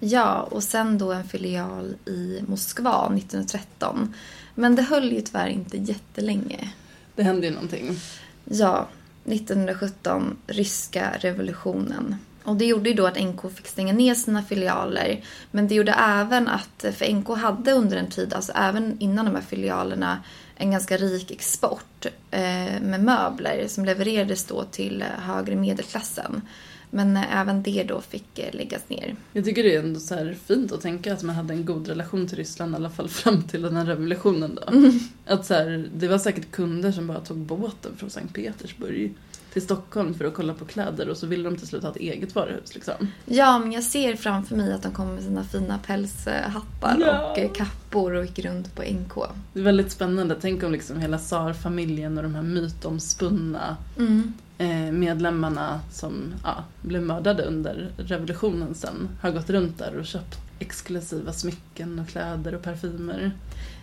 [0.00, 4.14] Ja, och sen då en filial i Moskva 1913.
[4.54, 6.72] Men det höll ju tyvärr inte jättelänge.
[7.16, 7.96] Det hände ju någonting.
[8.44, 8.88] Ja,
[9.24, 12.16] 1917, ryska revolutionen.
[12.44, 15.24] Och det gjorde ju då att NK fick stänga ner sina filialer.
[15.50, 19.34] Men det gjorde även att, för NK hade under en tid, alltså även innan de
[19.34, 20.18] här filialerna,
[20.56, 26.42] en ganska rik export eh, med möbler som levererades då till eh, högre medelklassen.
[26.90, 29.16] Men eh, även det då fick eh, läggas ner.
[29.32, 31.88] Jag tycker det är ändå så här fint att tänka att man hade en god
[31.88, 34.90] relation till Ryssland i alla fall fram till den här revolutionen då.
[35.34, 39.14] Att så här, det var säkert kunder som bara tog båten från Sankt Petersburg
[39.52, 41.96] till Stockholm för att kolla på kläder och så ville de till slut ha ett
[41.96, 42.94] eget varuhus liksom.
[43.26, 47.30] Ja, men jag ser framför mig att de kom med sina fina pälshattar Ja.
[47.30, 49.14] och eh, kappor och gick runt på NK.
[49.52, 50.36] Det är väldigt spännande.
[50.40, 54.32] Tänk om liksom hela tsarfamiljen och de här mytomspunna Mm.
[54.60, 60.38] Eh, medlemmarna som ja, blev mördade under revolutionen sen har gått runt där och köpt
[60.58, 63.32] exklusiva smycken och kläder och parfymer.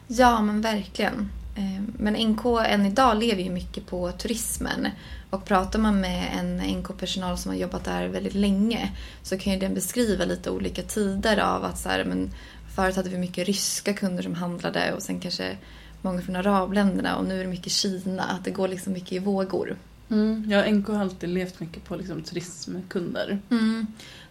[0.07, 1.29] Ja, men verkligen.
[1.55, 4.87] Eh, men NK än idag lever ju mycket på turismen.
[5.29, 8.91] Och pratar man med en NK-personal som har jobbat där väldigt länge
[9.23, 12.29] så kan ju den beskriva lite olika tider av att så här, men
[12.75, 15.57] förut hade vi mycket ryska kunder som handlade och sen kanske
[16.01, 18.23] många från arabländerna och nu är det mycket Kina.
[18.23, 19.77] Att det går liksom mycket i vågor.
[20.09, 20.45] Mm.
[20.49, 23.39] Ja, NK har alltid levt mycket på liksom, turismkunder.
[23.49, 23.87] Mm.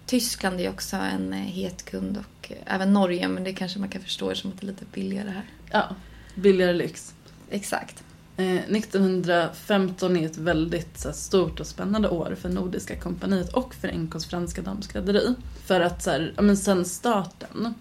[0.06, 3.88] Tyskland är också en eh, het kund och eh, även Norge men det kanske man
[3.88, 5.44] kan förstå som att det är lite billigare här.
[5.70, 5.96] Ja,
[6.34, 7.14] billigare lyx.
[7.50, 8.04] Exakt.
[8.36, 13.74] Eh, 1915 är ett väldigt så här, stort och spännande år för Nordiska kompaniet och
[13.74, 15.34] för NKs franska damskrädderi.
[15.66, 17.74] För att så här, ja, men sen starten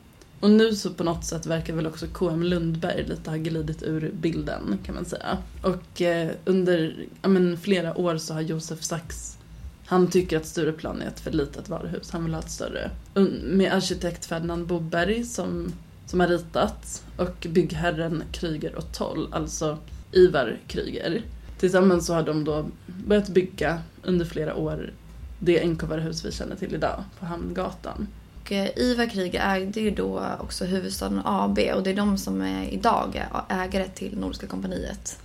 [0.45, 4.11] och nu så på något sätt verkar väl också KM Lundberg lite ha glidit ur
[4.13, 5.37] bilden kan man säga.
[5.63, 9.37] Och eh, under ja, men, flera år så har Josef Sachs
[9.85, 12.91] han tycker att Stureplan är ett för litet varuhus, han vill ha ett större.
[13.43, 15.73] Med arkitekt Ferdinand Boberg som,
[16.05, 19.77] som har ritat och byggherren Kryger och Toll, alltså
[20.11, 21.21] Ivar Kryger.
[21.59, 22.65] Tillsammans så har de då
[23.07, 24.93] börjat bygga under flera år
[25.39, 28.07] det NK-varuhus vi känner till idag på Hamngatan.
[28.45, 32.69] Och IVA Ivar ägde ju då också huvudstaden AB och det är de som är
[32.69, 35.19] idag är ägare till Nordiska kompaniet.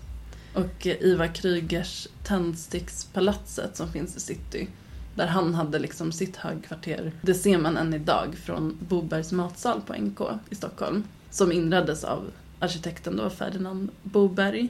[0.54, 4.68] Och eh, Ivar Krygers Tändstickspalatset som finns i city,
[5.14, 9.94] där han hade liksom sitt högkvarter, det ser man än idag från Bobergs matsal på
[9.94, 11.04] NK i Stockholm.
[11.30, 14.68] Som inreddes av arkitekten då Ferdinand Boberg.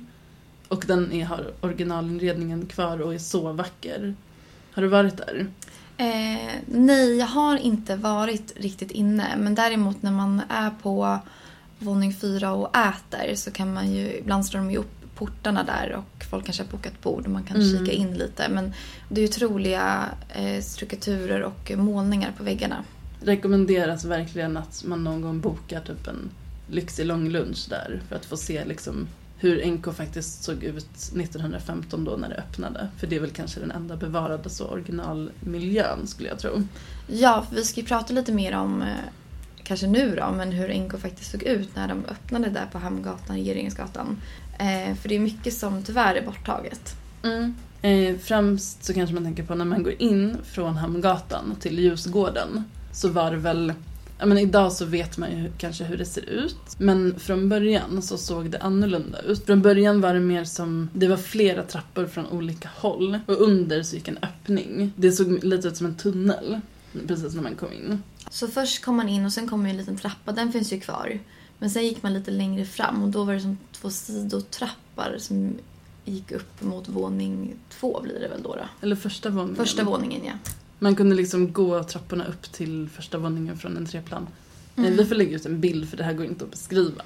[0.69, 4.15] Och den är, har originalinredningen kvar och är så vacker.
[4.73, 5.47] Har du varit där?
[6.01, 11.19] Eh, nej, jag har inte varit riktigt inne men däremot när man är på
[11.79, 15.93] våning fyra och äter så kan man ju, ibland slår de ju upp portarna där
[15.97, 17.79] och folk kanske har bokat bord och man kan Mm.
[17.79, 18.49] kika in lite.
[18.49, 18.73] Men
[19.09, 22.85] det är otroliga eh, strukturer och målningar på väggarna.
[23.23, 26.31] rekommenderas verkligen att man någon gång bokar typ en
[26.71, 29.09] lyxig långlunch där för att få se liksom
[29.41, 32.89] hur NK faktiskt såg ut 1915 då när det öppnade.
[32.97, 36.63] För det är väl kanske den enda bevarade så originalmiljön skulle jag tro.
[37.07, 38.89] Ja, vi ska ju prata lite mer om, eh,
[39.65, 43.37] kanske nu då, men hur NK faktiskt såg ut när de öppnade där på Hamngatan,
[43.37, 44.17] Regeringsgatan.
[44.59, 46.97] Eh, för det är mycket som tyvärr är borttaget.
[47.83, 52.65] Eh, främst så kanske man tänker på när man går in från Hamngatan till Ljusgården
[52.93, 53.73] så var det väl
[54.27, 56.57] men idag så vet man ju kanske hur det ser ut.
[56.79, 59.47] Men från början så såg det annorlunda ut.
[59.47, 63.19] Från början var det mer som, det var flera trappor från olika håll.
[63.27, 64.93] Och under så gick en öppning.
[64.97, 66.61] Det såg lite ut som en tunnel.
[67.07, 68.03] Precis när man kom in.
[68.31, 71.19] Så först kom man in och sen kom en liten trappa, den finns ju kvar.
[71.59, 75.59] Men sen gick man lite längre fram och då var det som två sidotrappar som
[76.05, 78.55] gick upp mot våning två blir det väl då.
[78.55, 78.65] då.
[78.81, 79.57] Eller första våningen.
[79.57, 80.33] Första våningen ja.
[80.83, 84.27] Man kunde liksom gå trapporna upp till första våningen från entréplan.
[84.77, 87.03] Eh, Vi får lägga ut en bild för det här går inte att beskriva.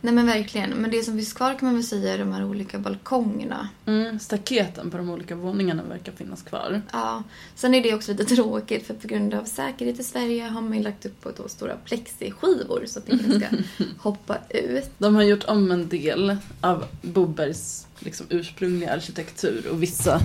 [0.00, 0.70] Nej men verkligen.
[0.70, 3.68] Men det som finns kvar kan man väl säga är de här olika balkongerna.
[3.86, 6.82] Mm, staketen på de olika våningarna verkar finnas kvar.
[6.92, 7.22] Ja,
[7.54, 10.76] sen är det också lite tråkigt för på grund av säkerhet i Sverige har man
[10.76, 13.48] ju lagt upp på då stora plexiskivor så att ingen ska
[13.98, 14.90] hoppa ut.
[14.98, 20.20] De har gjort om en del av Bobergs liksom, ursprungliga arkitektur och vissa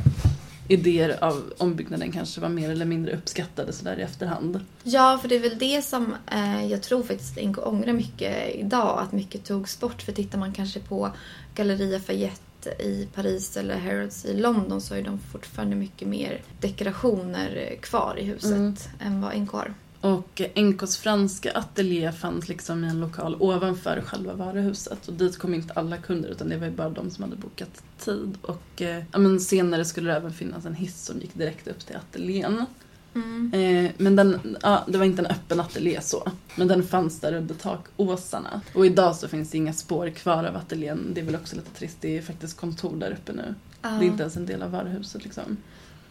[0.72, 4.60] idéer av ombyggnaden kanske var mer eller mindre uppskattade sådär i efterhand.
[4.84, 9.00] Ja, för det är väl det som eh, jag tror faktiskt NK ångrar mycket idag,
[9.00, 10.02] att mycket togs bort.
[10.02, 11.12] För tittar man kanske på
[11.56, 17.76] Galleria Fayette i Paris eller Harrods i London så är de fortfarande mycket mer dekorationer
[17.82, 18.76] kvar i huset Mm.
[19.00, 19.74] än vad NK har.
[20.02, 25.08] Och NKs franska ateljé fanns liksom i en lokal ovanför själva varuhuset.
[25.08, 27.84] Och dit kom inte alla kunder utan det var ju bara de som hade bokat
[28.00, 28.38] tid.
[28.42, 31.80] Och eh, ja, men senare skulle det även finnas en hiss som gick direkt upp
[31.80, 32.66] till ateljén.
[33.14, 33.54] Mm.
[33.54, 36.32] Eh, men den, ja, det var inte en öppen ateljé så.
[36.56, 38.62] Men den fanns där under takåsarna.
[38.76, 41.12] Och idag så finns det inga spår kvar av ateljén.
[41.14, 41.98] Det är väl också lite trist.
[42.02, 43.56] Det är faktiskt kontor där uppe nu.
[43.82, 43.90] Ja.
[43.90, 45.58] Det är inte ens en del av varuhuset liksom.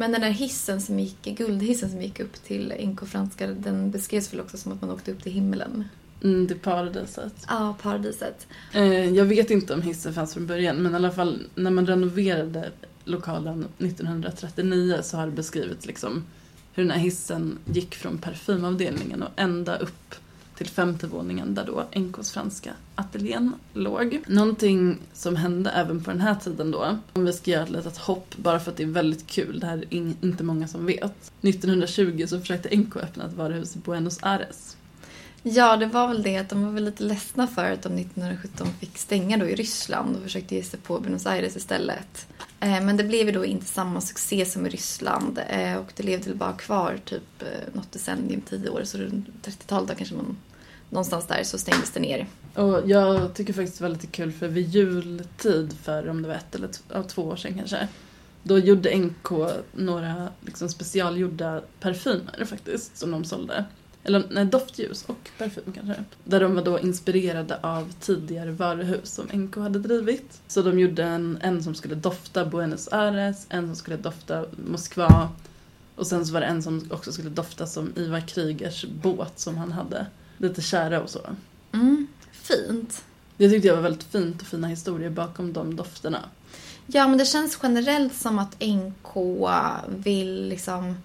[0.01, 4.33] Men den där hissen som gick, guldhissen som gick upp till NK franska, den beskrevs
[4.33, 5.85] väl också som att man åkte upp till himlen.
[6.23, 7.35] Mm, det paradiset.
[7.49, 8.47] Ja, paradiset.
[8.73, 11.87] Eh, jag vet inte om hissen fanns från början, men i alla fall när man
[11.87, 12.71] renoverade
[13.05, 16.25] lokalen 1939 så har det beskrivits liksom
[16.73, 20.15] hur den här hissen gick från parfymavdelningen och ända upp
[20.61, 24.20] till femte våningen där då NKs franska ateljén låg.
[24.27, 27.96] Någonting som hände även på den här tiden då, om vi ska göra ett litet
[27.99, 30.87] hopp bara för att det är väldigt kul, det här är in- inte många som
[30.87, 31.33] vet.
[31.42, 34.77] 1920 så försökte NK öppna ett varuhus i Buenos Aires.
[35.42, 38.66] Ja, det var väl det att de var väl lite ledsna för att de 1917
[38.81, 42.27] fick stänga då i Ryssland och försökte ge sig på Buenos Aires istället.
[42.61, 46.03] Eh, Men det blev ju då inte samma succé som i Ryssland eh, och det
[46.03, 50.14] levde väl bara kvar typ eh, något decennium, tio år, så runt 30-talet då kanske
[50.14, 50.37] någon,
[50.90, 52.26] någonstans där så stängdes det ner.
[52.55, 56.35] Och jag tycker faktiskt det var lite kul för vid jultid för om det var
[56.35, 57.88] ett eller ja, två år sedan kanske.
[58.42, 59.31] Då gjorde NK
[59.72, 63.64] några liksom specialgjorda parfymer faktiskt som de sålde.
[64.05, 66.05] Eller nej, doftljus och parfym kanske.
[66.24, 70.40] Där de var då inspirerade av tidigare varuhus som NK hade drivit.
[70.48, 75.29] Så de gjorde en, en som skulle dofta Buenos Aires, en som skulle dofta Moskva
[76.00, 79.57] och sen så var det en som också skulle dofta som Ivar Krigers båt som
[79.57, 80.07] han hade.
[80.40, 81.20] Lite kära och så.
[81.72, 83.05] Mm, fint.
[83.37, 86.18] Det tyckte jag var väldigt fint och fina historier bakom de dofterna.
[86.87, 89.16] Ja, men det känns generellt som att NK
[89.88, 90.96] vill liksom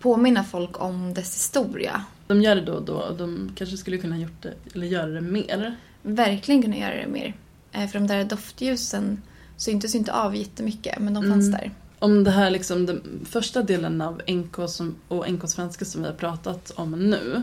[0.00, 2.04] påminna folk om dess historia.
[2.26, 5.06] De gör det då och då och de kanske skulle kunna gjort det, eller göra
[5.06, 5.76] det mer.
[6.02, 7.34] Verkligen kunna göra det mer.
[7.72, 9.22] Eh, För de där doftljusen
[9.56, 11.30] syntes ju inte av jättemycket, men de Mm.
[11.38, 11.70] fanns där.
[11.98, 16.06] Om det här liksom, den första delen av NK som, och NK svenska som vi
[16.08, 17.42] har pratat om nu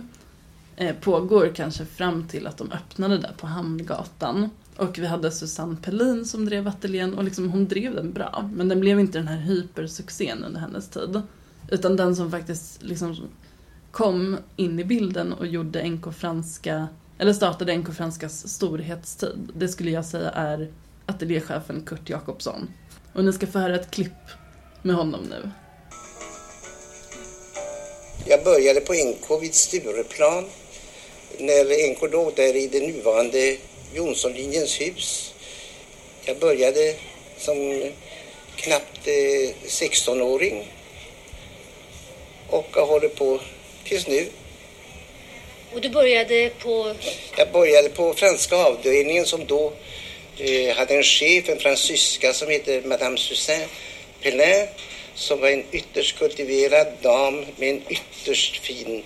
[0.76, 4.50] Eh, pågår kanske fram till att de öppnade där på Hamngatan.
[4.76, 8.50] Och vi hade Susanne Pellin som drev ateljén och liksom hon drev den bra.
[8.54, 11.22] Men den blev inte den här hypersuccén under hennes tid.
[11.70, 13.16] Utan den som faktiskt liksom
[13.92, 19.52] kom in i bilden och gjorde NK franska, eller startade NK franskas storhetstid.
[19.56, 20.72] Det skulle jag säga är
[21.06, 22.70] ateljéchefen Kurt Jakobsson.
[23.14, 24.28] Och ni ska få höra ett klipp
[24.82, 25.52] med honom nu.
[28.26, 30.44] Jag började på NK vid Stureplan.
[31.42, 33.58] När NK låg där i det nuvarande
[33.94, 35.34] Jonssonlinjens hus.
[36.26, 36.96] Jag började
[37.38, 37.84] som
[38.56, 40.68] knappt eh, 16-åring.
[42.50, 43.40] Och har hållit på
[43.84, 44.28] tills nu.
[45.74, 46.96] Och du började på...
[47.38, 49.74] Jag började på franska avdelningen som då
[50.38, 53.68] eh, hade en chef, en fransyska som hette Madame Susanne
[54.22, 54.68] Pellin
[55.16, 59.04] som var en ytterst kultiverad dam med en ytterst fin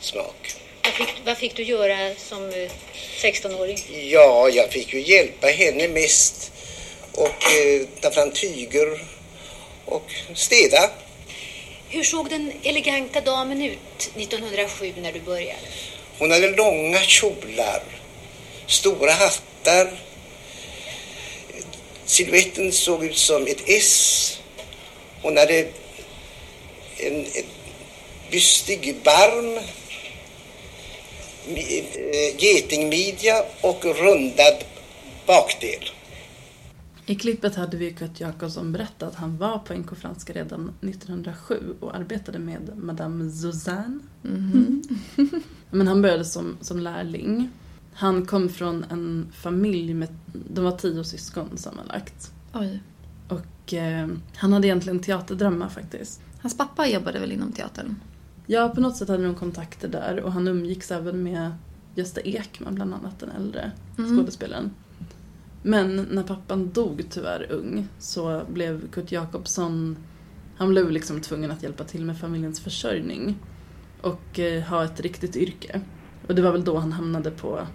[0.00, 0.61] smak.
[0.84, 2.70] Vad fick, vad fick du göra som eh,
[3.18, 3.78] 16-åring?
[4.10, 6.52] Ja, jag fick ju hjälpa henne mest
[7.12, 9.00] och eh, ta fram tyger
[9.84, 10.90] och städa.
[11.88, 15.60] Hur såg den eleganta damen ut 1907 när du började?
[16.18, 17.82] Hon hade långa kjolar,
[18.66, 19.90] stora hattar.
[22.04, 24.38] Siluetten såg ut som ett S.
[25.22, 27.26] Hon hade en, en
[28.30, 29.62] bystig barm, eh,
[32.38, 34.64] getingmidja och rundad
[35.26, 35.84] bakdel.
[37.06, 41.74] I klippet hade vi Kurt Jakobsson berättat att han var på NK Franska redan 1907
[41.80, 43.98] och arbetade med Madame Suzanne.
[44.22, 44.82] Mhm.
[45.70, 47.50] Men han började som, som lärling.
[47.94, 52.32] Han kom från en familj med, de var tio syskon sammanlagt.
[52.52, 52.80] Oj.
[53.28, 56.20] Och eh, han hade egentligen teaterdrömmar faktiskt.
[56.42, 57.96] Hans pappa jobbade väl inom teatern?
[58.46, 61.52] Ja, på något sätt hade de kontakter där och han umgicks även med
[61.94, 64.16] Gösta Ekman bland annat, den äldre Mm.
[64.18, 64.70] skådespelaren.
[65.62, 69.96] Men när pappan dog tyvärr ung så blev Kurt Jakobsson,
[70.56, 73.38] han blev liksom tvungen att hjälpa till med familjens försörjning
[74.00, 75.80] och eh, ha ett riktigt yrke.
[76.28, 77.66] Och det var väl då han hamnade på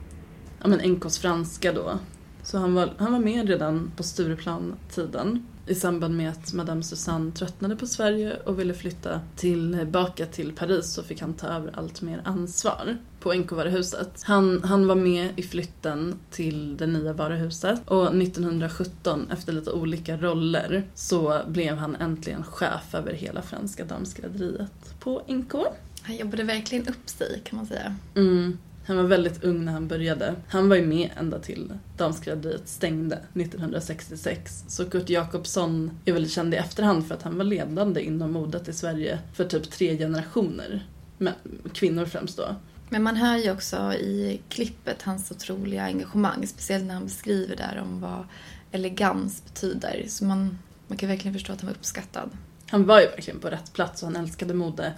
[0.61, 1.99] ja, men NKs franska då.
[2.43, 7.31] Så han var, han var med redan på Stureplan-tiden i samband med att Madame Susanne
[7.31, 12.01] tröttnade på Sverige och ville flytta tillbaka till Paris så fick han ta över allt
[12.01, 14.23] mer ansvar på NK-varuhuset.
[14.23, 20.17] Han, han var med i flytten till det nya varuhuset och 1917, efter lite olika
[20.17, 25.53] roller, så blev han äntligen chef över hela franska damskrädderiet på NK.
[26.01, 27.95] Han jobbade verkligen upp sig kan man säga.
[28.15, 28.57] Mm.
[28.87, 30.35] Han var väldigt ung när han började.
[30.47, 34.63] Han var ju med ända till damskrädderiet stängde 1966.
[34.67, 38.67] Så Kurt Jakobsson är väldigt känd i efterhand för att han var ledande inom modet
[38.67, 40.87] i Sverige för typ tre generationer.
[41.17, 41.33] Men,
[41.73, 42.55] kvinnor främst då.
[42.89, 47.81] Men man hör ju också i klippet hans otroliga engagemang, speciellt när han beskriver där
[47.81, 48.23] om vad
[48.71, 50.05] elegans betyder.
[50.07, 50.57] Så man,
[50.87, 52.29] man kan verkligen förstå att han var uppskattad.
[52.69, 54.93] Han var ju verkligen på rätt plats och han älskade mode.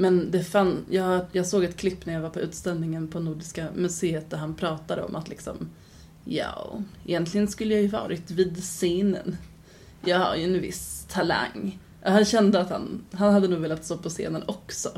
[0.00, 3.68] Men det fann, jag, jag såg ett klipp när jag var på utställningen på Nordiska
[3.74, 5.68] museet där han pratade om att liksom
[6.24, 9.36] Ja, egentligen skulle jag ju varit vid scenen.
[10.04, 11.78] Jag har ju en viss talang.
[12.02, 14.88] Han kände att han, han hade nog velat stå på scenen också.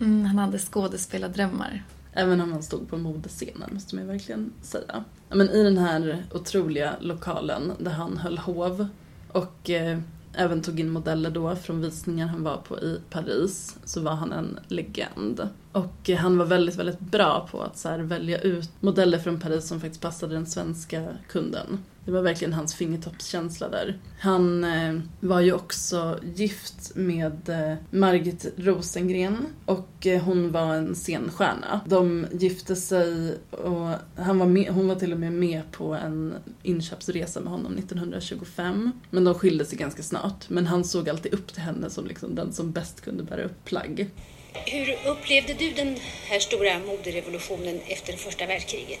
[0.00, 1.84] Mm, han hade skådespelardrömmar.
[2.12, 5.04] Även om han stod på modescenen, måste man ju verkligen säga.
[5.28, 8.88] Men i den här otroliga lokalen där han höll hov
[9.32, 9.98] och eh,
[10.38, 14.32] även tog in modeller då från visningar han var på i Paris så var han
[14.32, 15.48] en legend.
[15.72, 19.68] Och han var väldigt, väldigt bra på att så här, välja ut modeller från Paris
[19.68, 21.78] som faktiskt passade den svenska kunden.
[22.08, 23.98] Det var verkligen hans fingertoppskänsla där.
[24.20, 30.94] Han eh, var ju också gift med eh, Margit Rosengren och eh, hon var en
[30.94, 31.80] scenstjärna.
[31.86, 36.34] De gifte sig och han var med, hon var till och med med på en
[36.62, 38.92] inköpsresa med honom 1925.
[39.10, 40.48] Men de skilde sig ganska snart.
[40.48, 43.64] Men han såg alltid upp till henne som liksom den som bäst kunde bära upp
[43.64, 44.10] plagg.
[44.52, 49.00] Hur upplevde du den här stora moderevolutionen efter första världskriget?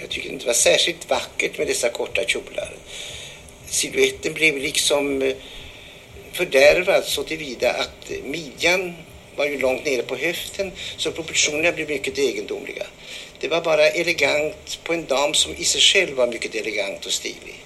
[0.00, 2.74] Jag tycker inte det var särskilt vackert med dessa korta kjolar.
[3.66, 5.36] Siluetten blev liksom eh,
[6.32, 8.94] fördärvad så tillvida att midjan
[9.36, 12.86] var ju långt nere på höften så proportionerna blev mycket egendomliga.
[13.40, 17.12] Det var bara elegant på en dam som i sig själv var mycket elegant och
[17.12, 17.64] stilig.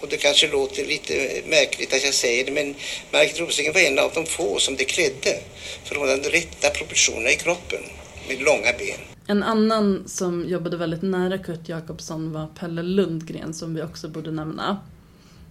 [0.00, 2.74] Och det kanske låter lite märkligt att jag säger det men
[3.10, 5.38] Margit Rosengren var en av de få som det klädde.
[5.84, 7.82] För hon hade de rätta proportionerna i kroppen
[8.28, 9.00] med långa ben.
[9.30, 14.30] En annan som jobbade väldigt nära Kurt Jakobsson var Pelle Lundgren som vi också borde
[14.30, 14.78] nämna.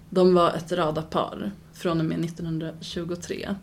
[0.10, 3.56] De var ett radarpar från och med 1923.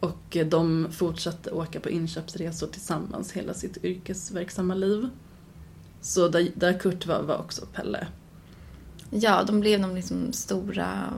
[0.00, 5.08] Och de fortsatte åka på inköpsresor tillsammans hela sitt yrkesverksamma liv.
[6.00, 8.06] Så där, där Kurt var, var också Pelle.
[9.10, 11.14] Ja, de blev de liksom stora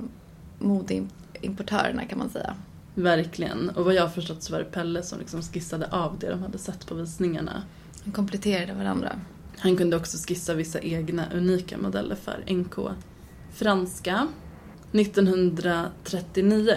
[0.59, 2.57] modeimportörerna kan man säga.
[2.95, 3.71] Verkligen.
[3.71, 6.43] Och vad jag har förstått så var det Pelle som liksom skissade av det de
[6.43, 7.63] hade sett på visningarna.
[8.07, 9.21] De kompletterade varandra.
[9.59, 12.75] Han kunde också skissa vissa egna unika modeller för NK
[13.53, 14.29] franska.
[14.93, 16.75] 1939,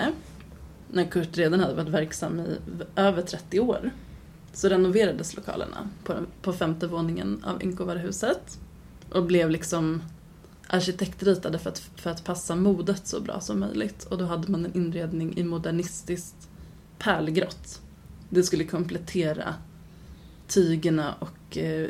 [0.92, 2.58] när Kurt redan hade varit verksam i
[2.96, 3.92] över 30 år,
[4.54, 8.60] så renoverades lokalerna på, på femte våningen av NK-varuhuset
[9.10, 10.02] och blev liksom
[10.68, 14.04] arkitektritade för att, för att passa modet så bra som möjligt.
[14.04, 16.50] Och då hade man en inredning i modernistiskt
[16.98, 17.82] pärlgrått.
[18.30, 19.56] Det skulle komplettera
[20.50, 21.90] tygerna och eh,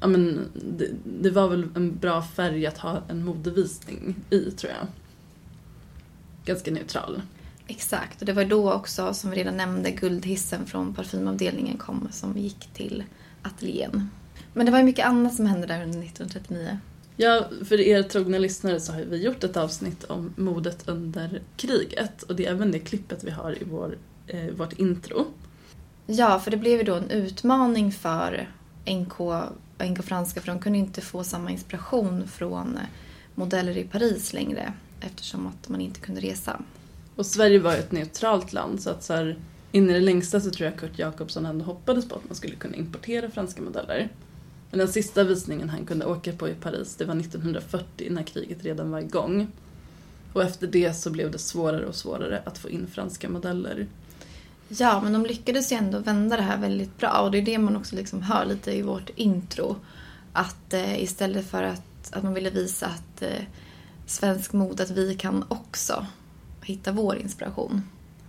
[0.00, 4.72] ja, men det, det var väl en bra färg att ha en modevisning i tror
[4.72, 4.86] jag.
[6.44, 7.22] Ganska neutral.
[7.66, 12.38] Exakt, och det var då också som vi redan nämnde guldhissen från parfymavdelningen kom som
[12.38, 13.04] gick till
[13.42, 14.10] ateljén.
[14.52, 16.78] Men det var ju mycket annat som hände där under 1939.
[17.16, 22.22] Ja, för er trogna lyssnare så har vi gjort ett avsnitt om modet under kriget
[22.22, 25.26] och det är även det klippet vi har i vår, eh, vårt intro.
[26.10, 28.48] Ja, för det blev ju då en utmaning för
[28.86, 29.44] NK och
[29.84, 32.78] NK franska för de kunde inte få samma inspiration från
[33.34, 36.60] modeller i Paris längre eftersom att man inte kunde resa.
[37.16, 39.38] Och Sverige var ju ett neutralt land så att så här,
[39.72, 42.54] in i det längsta så tror jag Kurt Jakobsson ändå hoppades på att man skulle
[42.54, 44.08] kunna importera franska modeller.
[44.70, 48.64] Men den sista visningen han kunde åka på i Paris, det var 1940 när kriget
[48.64, 49.46] redan var igång.
[50.32, 53.86] Och efter det så blev det svårare och svårare att få in franska modeller.
[54.68, 57.58] Ja, men de lyckades ju ändå vända det här väldigt bra och det är det
[57.58, 59.76] man också liksom hör lite i vårt intro.
[60.32, 63.44] Att eh, istället för att, att man ville visa att eh,
[64.06, 66.06] svensk mode, att vi kan också
[66.62, 67.82] hitta vår inspiration.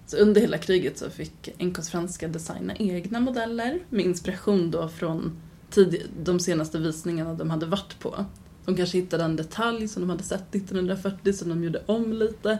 [0.08, 5.42] Så under hela kriget så fick NKs franska designa egna modeller med inspiration då från
[5.70, 8.26] tid, de senaste visningarna de hade varit på.
[8.66, 12.60] De kanske hittade en detalj som de hade sett 1940 som de gjorde om lite.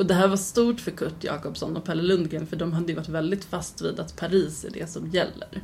[0.00, 2.94] Och det här var stort för Kurt Jakobsson och Pelle Lundgren för de hade ju
[2.94, 5.62] varit väldigt fast vid att Paris är det som gäller.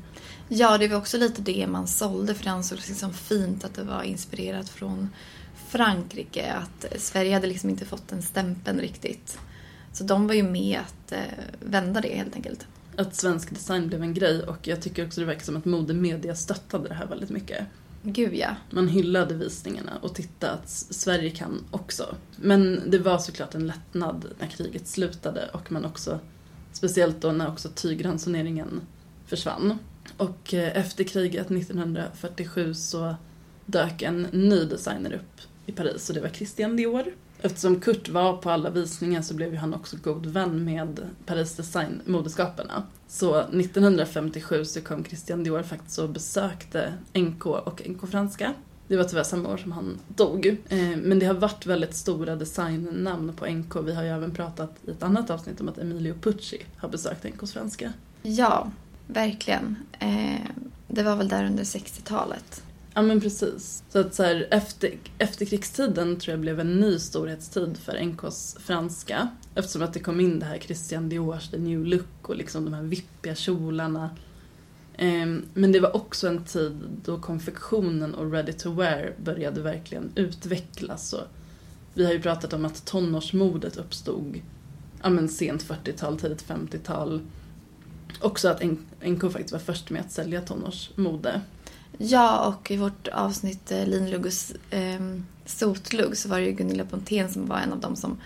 [0.48, 3.82] Ja, det var också lite det man sålde för det ansågs liksom fint att det
[3.82, 5.10] var inspirerat från
[5.68, 6.52] Frankrike.
[6.52, 9.38] Att Sverige hade liksom inte fått den stämpeln riktigt.
[9.92, 11.18] Så de var ju med att eh,
[11.60, 12.66] vända det helt enkelt.
[12.96, 16.34] Att svensk design blev en grej och jag tycker också det verkar som att modemedia
[16.34, 17.66] stöttade det här väldigt mycket.
[18.08, 18.56] Gud ja.
[18.70, 22.16] Man hyllade visningarna och tittade att Sverige kan också.
[22.36, 26.18] Men det var såklart en lättnad när kriget slutade och man också,
[26.72, 28.80] speciellt då när också tygransoneringen
[29.26, 29.78] försvann.
[30.16, 33.14] Och eh, efter kriget 1947 så
[33.66, 37.04] dök en ny designer upp i Paris och det var Christian Dior.
[37.46, 41.56] Eftersom Kurt var på alla visningar så blev ju han också god vän med Paris
[41.56, 42.82] Design, modeskaparna.
[43.08, 48.54] Så 1957 så kom Christian Dior faktiskt och besökte NK och NK Franska.
[48.88, 50.46] Det var tyvärr samma år som han dog.
[50.68, 53.76] Eh, men det har varit väldigt stora designnamn på NK.
[53.76, 57.24] Vi har ju även pratat i ett annat avsnitt om att Emilio Pucci har besökt
[57.24, 57.92] NKs franska.
[58.22, 58.70] Ja,
[59.06, 59.76] verkligen.
[59.98, 60.50] Eh,
[60.88, 62.62] det var väl där under 60-talet.
[62.96, 63.84] Ja men precis.
[63.88, 69.28] Så att så här, efter, efterkrigstiden tror jag blev en ny storhetstid för NKs franska.
[69.54, 72.74] Eftersom att det kom in det här Christian Diors The New Look och liksom de
[72.74, 74.10] här vippiga kjolarna.
[74.96, 80.12] Ehm, men det var också en tid då konfektionen och ready to wear började verkligen
[80.14, 81.12] utvecklas.
[81.12, 81.24] Och
[81.94, 84.40] vi har ju pratat om att tonårsmodet uppstod
[85.02, 87.20] ja, men sent 40-tal, tidigt 50-tal.
[88.20, 88.62] Också att
[89.06, 91.40] NK faktiskt var först med att sälja tonårsmode.
[91.98, 95.00] Ja, och i vårt avsnitt Linluggs eh,
[95.44, 98.18] sotlugg så var det ju Gunilla Pontén som var en av dem som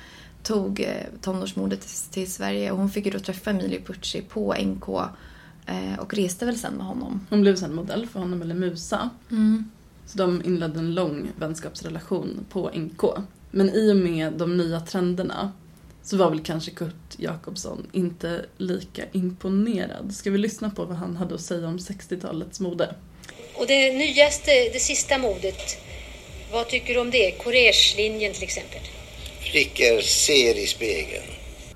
[0.42, 2.70] tog eh, tonårsmodet till, till Sverige.
[2.70, 4.88] Och hon fick ju då träffa Emilio Pucci på NK
[5.66, 7.26] eh, och reste väl sen med honom.
[7.30, 9.10] Hon blev sen modell för honom, eller musa.
[9.30, 9.70] Mm.
[10.06, 13.02] Så de inledde en lång vänskapsrelation på NK.
[13.50, 15.52] Men i och med de nya trenderna
[16.02, 20.14] så var väl kanske Kurt Jakobsson inte lika imponerad.
[20.14, 22.94] Ska vi lyssna på vad han hade att säga om 60-talets mode?
[23.54, 25.76] Och det nyaste, det sista modet,
[26.52, 27.30] vad tycker du om det?
[27.30, 28.80] Courage-linjen till exempel.
[29.50, 31.24] Flickor ser i spegeln.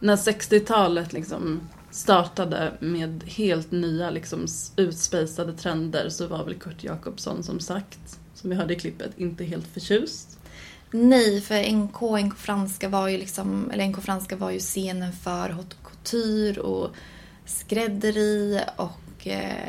[0.00, 4.46] När 60-talet liksom startade med helt nya liksom
[4.76, 9.44] utspejsade trender så var väl Kurt Jakobsson som sagt, som vi hörde i klippet, inte
[9.44, 10.38] helt förtjust.
[10.90, 15.48] Nej, för NK, NK Franska var ju liksom, eller NK Franska var ju scenen för
[15.48, 16.90] haute couture och
[17.46, 19.68] skrädderi och eh,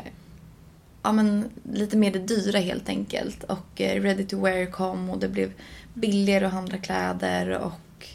[1.06, 3.44] ja men lite mer det dyra helt enkelt.
[3.44, 5.52] Och eh, ready to wear kom och det blev
[5.94, 8.08] billigare att handla kläder och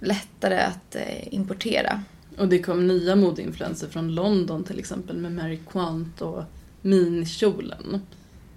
[0.00, 2.02] lättare att eh, importera.
[2.38, 6.42] Och det kom nya modeinfluenser från London till exempel med Mary Quant och
[6.82, 8.00] minikjolen.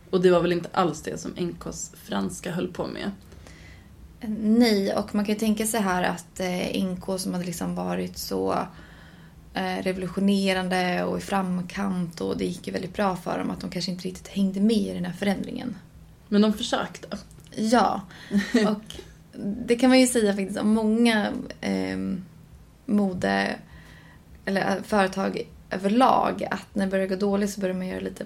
[0.10, 3.12] Och det var väl inte alls det som NKs franska höll på med.
[4.40, 8.18] Nej, och man kan ju tänka sig här att eh, NK som hade liksom varit
[8.18, 8.66] så eh,
[9.56, 13.92] revolutionerande och i framkant och det gick ju väldigt bra för dem att de kanske
[13.92, 15.76] inte riktigt hängde med i den här förändringen.
[16.28, 17.08] Men de försökte.
[17.56, 18.02] Ja,
[18.68, 18.96] och
[19.66, 21.32] det kan man ju säga faktiskt om många
[21.62, 21.98] eh,
[22.86, 23.56] mode
[24.46, 28.26] eller eh, företag överlag att när det börjar gå dåligt så börjar man göra lite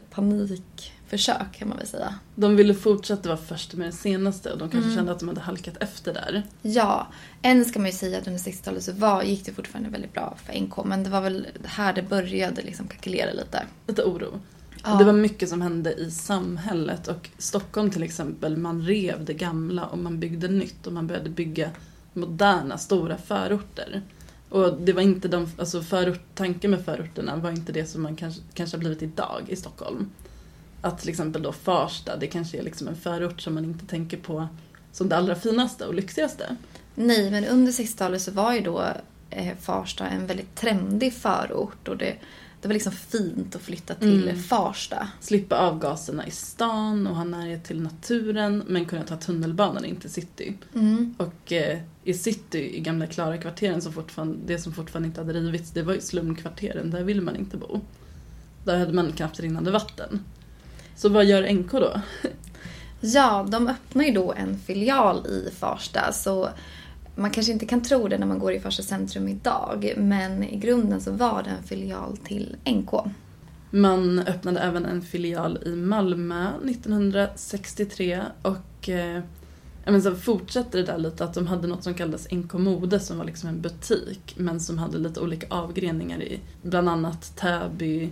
[1.09, 2.15] panikförsök kan man väl säga.
[2.35, 4.95] De ville fortsätta vara först med det senaste och de kanske Mm.
[4.95, 6.43] kände att de hade halkat efter där.
[6.61, 7.07] Ja,
[7.41, 10.37] än ska man ju säga att under 60-talet så var, gick det fortfarande väldigt bra
[10.45, 13.63] för NK men det var väl här det började liksom kalkylera lite.
[13.87, 14.39] Lite oro.
[14.83, 14.91] Ja.
[14.93, 19.33] Och Det var mycket som hände i samhället och Stockholm till exempel, man rev det
[19.33, 21.69] gamla och man byggde nytt och man började bygga
[22.13, 24.01] moderna, stora förorter.
[24.49, 28.15] Och det var inte de, alltså förort, tanken med förorterna var inte det som man
[28.15, 30.09] kanske, kanske har blivit idag i Stockholm.
[30.81, 34.17] Att till exempel då Farsta, det kanske är liksom en förort som man inte tänker
[34.17, 34.47] på
[34.91, 36.55] som det allra finaste och lyxigaste.
[36.95, 38.83] Nej, men under 60-talet så var ju då
[39.29, 42.15] eh, Farsta en väldigt trendig förort och det,
[42.61, 44.43] det var liksom fint att flytta till Mm.
[44.43, 45.07] Farsta.
[45.19, 50.09] Slippa avgaserna i stan och ha närhet till naturen men kunna ta tunnelbanan in till
[50.09, 50.53] city.
[50.75, 51.15] Mm.
[51.17, 55.71] Och eh, i city, i gamla Klara-kvarteren, som fortfarande, det som fortfarande inte hade rivits,
[55.71, 56.91] det var ju slumkvarteren.
[56.91, 57.79] Där ville man inte bo.
[58.63, 60.23] Där hade man knappt rinnande vatten.
[60.99, 62.01] Så vad gör NK då?
[63.01, 66.49] Ja, de öppnar ju då en filial i Farsta så
[67.15, 70.57] man kanske inte kan tro det när man går i Farsta centrum idag men i
[70.57, 72.89] grunden så var det en filial till NK.
[73.69, 79.21] Man öppnade även en filial i Malmö 1963 och eh,
[79.85, 83.17] men så fortsätter det där lite att de hade något som kallades NK Mode som
[83.17, 88.09] var liksom en butik men som hade lite olika avgreningar i bland annat Täby,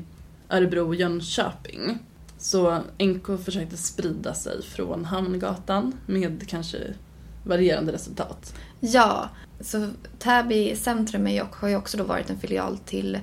[0.49, 1.99] Örebro och Jönköping.
[2.37, 6.77] Så NK försökte sprida sig från Hamngatan med kanske
[7.43, 8.53] varierande resultat.
[8.79, 9.29] Ja,
[9.59, 13.19] så Täby centrum är har ju också då varit en filial till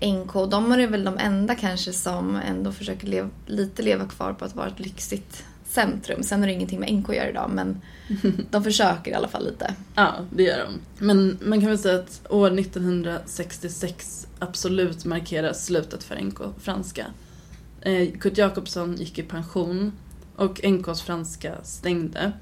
[0.00, 0.32] NK.
[0.50, 4.54] De är väl de enda kanske som ändå försöker leva, lite leva kvar på att
[4.54, 6.22] vara ett lyxigt centrum.
[6.22, 7.80] Sen har det ingenting med NK att göra idag men
[8.50, 9.74] de försöker i alla fall lite.
[9.94, 11.04] Ja, det gör de.
[11.06, 17.06] Men man kan väl säga att år 1966 absolut markerar slutet för NK franska.
[17.86, 19.92] Eh, Kurt Jakobsson gick i pension
[20.36, 22.32] och NKs franska stängde.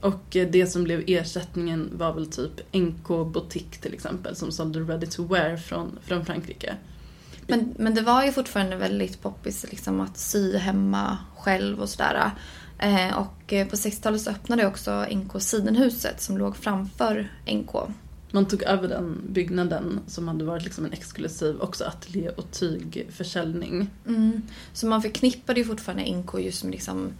[0.00, 4.80] Och eh, det som blev ersättningen var väl typ NK Boutique till exempel som sålde
[4.80, 6.76] ready to wear från, från Frankrike.
[7.46, 12.30] Men, men det var ju fortfarande väldigt poppis liksom att sy hemma själv och sådär.
[12.78, 17.74] Eh, och eh, på 60-talet så öppnade också NK Sidenhuset som låg framför NK.
[18.34, 23.90] Man tog över den byggnaden som hade varit liksom en exklusiv också ateljé och tygförsäljning.
[24.06, 24.42] Mm.
[24.72, 27.12] Så man förknippade ju fortfarande NK just med liksom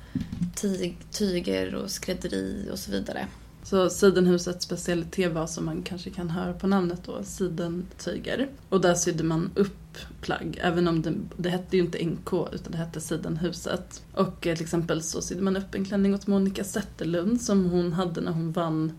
[0.55, 3.27] tyg, tyger och skrädderi och så vidare.
[3.63, 8.49] Så Sidenhusets specialitet var som man kanske kan höra på namnet då, sidentyger.
[8.69, 12.73] Och där sydde man upp plagg, även om det, det hette ju inte NK utan
[12.73, 14.03] det hette Sidenhuset.
[14.15, 17.93] Och eh, till exempel så sydde man upp en klänning åt Monica Zetterlund som hon
[17.93, 18.93] hade när hon vann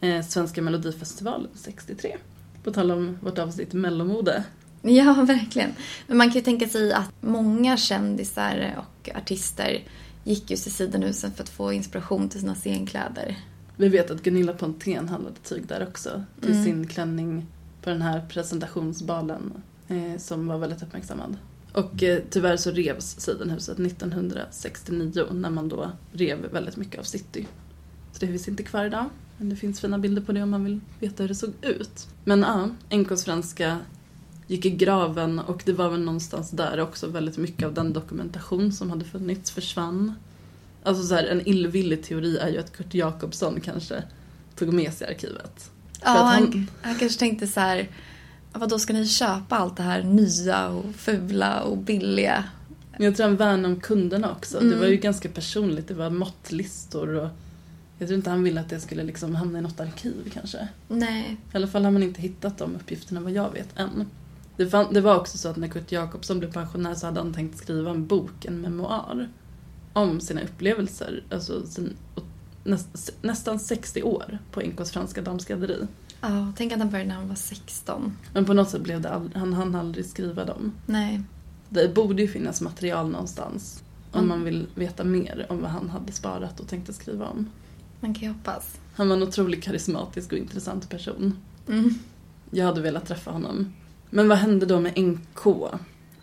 [0.00, 2.16] eh, Svenska Melodifestivalen 63.
[2.64, 4.44] På tal om vårt avsnitt mellomode.
[4.82, 5.70] Ja, verkligen.
[6.06, 9.82] Men man kan ju tänka sig att många kändisar och artister
[10.24, 13.36] gick just till Sidenhusen för att få inspiration till sina scenkläder.
[13.76, 16.64] Vi vet att Gunilla Pontén handlade tyg där också till Mm.
[16.64, 17.46] sin klänning
[17.82, 19.52] på den här presentationsbalen
[19.88, 21.36] eh, som var väldigt uppmärksammad.
[21.72, 27.46] Och eh, tyvärr så revs Sidenhuset 1969 när man då rev väldigt mycket av city.
[28.12, 29.04] Så det finns inte kvar idag.
[29.40, 32.06] Men det finns fina bilder på det om man vill veta hur det såg ut.
[32.24, 32.68] Men ja,
[32.98, 33.78] NKs franska
[34.46, 38.72] gick i graven och det var väl någonstans där också väldigt mycket av den dokumentation
[38.72, 40.14] som hade funnits försvann.
[40.82, 44.02] Alltså så här, en illvillig teori är ju att Kurt Jakobsson kanske
[44.56, 45.70] tog med sig arkivet.
[46.00, 47.88] Ja, han, han- han kanske tänkte så här,
[48.52, 52.44] vad då ska ni köpa allt det här nya och fula och billiga?
[52.98, 54.58] Jag tror han värnade om kunderna också.
[54.60, 54.78] Det Mm.
[54.78, 55.88] var ju ganska personligt.
[55.88, 57.28] Det var måttlistor och
[58.00, 60.68] jag tror inte han ville att det skulle liksom hamna i något arkiv kanske.
[60.88, 61.36] Nej.
[61.52, 64.06] I alla fall har man inte hittat de uppgifterna vad jag vet än.
[64.56, 67.34] Det, fann, det var också så att när Kurt Jakobsson blev pensionär så hade han
[67.34, 69.28] tänkt skriva en bok, en memoar,
[69.92, 71.22] om sina upplevelser.
[71.30, 71.96] Alltså sin,
[72.64, 75.86] näst, nästan 60 år på NKs franska damskrädderi.
[76.20, 78.16] Ja, tänk att han började när han var 16.
[78.32, 80.72] Men på något sätt blev det aldrig, han hann aldrig skriva dem.
[80.86, 81.22] Nej.
[81.68, 83.82] Det borde ju finnas material någonstans.
[84.12, 84.28] Om Mm.
[84.28, 87.50] man vill veta mer om vad han hade sparat och tänkte skriva om.
[88.00, 88.80] Man kan ju hoppas.
[88.94, 91.38] Han var en otroligt karismatisk och intressant person.
[91.68, 91.94] Mm.
[92.50, 93.72] Jag hade velat träffa honom.
[94.10, 95.46] Men vad hände då med NK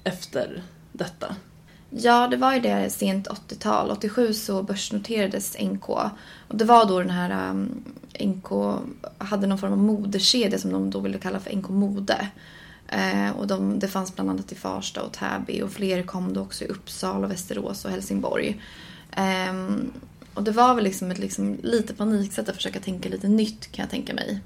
[0.04, 1.36] efter detta?
[1.90, 3.92] Ja, det var ju det sent 80-tal.
[3.92, 5.90] 87 så börsnoterades NK.
[6.48, 7.84] Och det var då den här um,
[8.20, 8.48] NK
[9.18, 12.28] hade någon form av moderkedja som de då ville kalla för NK Mode.
[12.88, 16.42] Eh, och de, det fanns bland annat i Farsta och Täby och fler kom då
[16.42, 18.62] också i Uppsala, Västerås och Helsingborg.
[19.12, 19.92] Ehm,
[20.38, 23.84] och det var väl liksom ett liksom, lite paniksätt att försöka tänka lite nytt kan
[23.84, 24.40] jag tänka mig.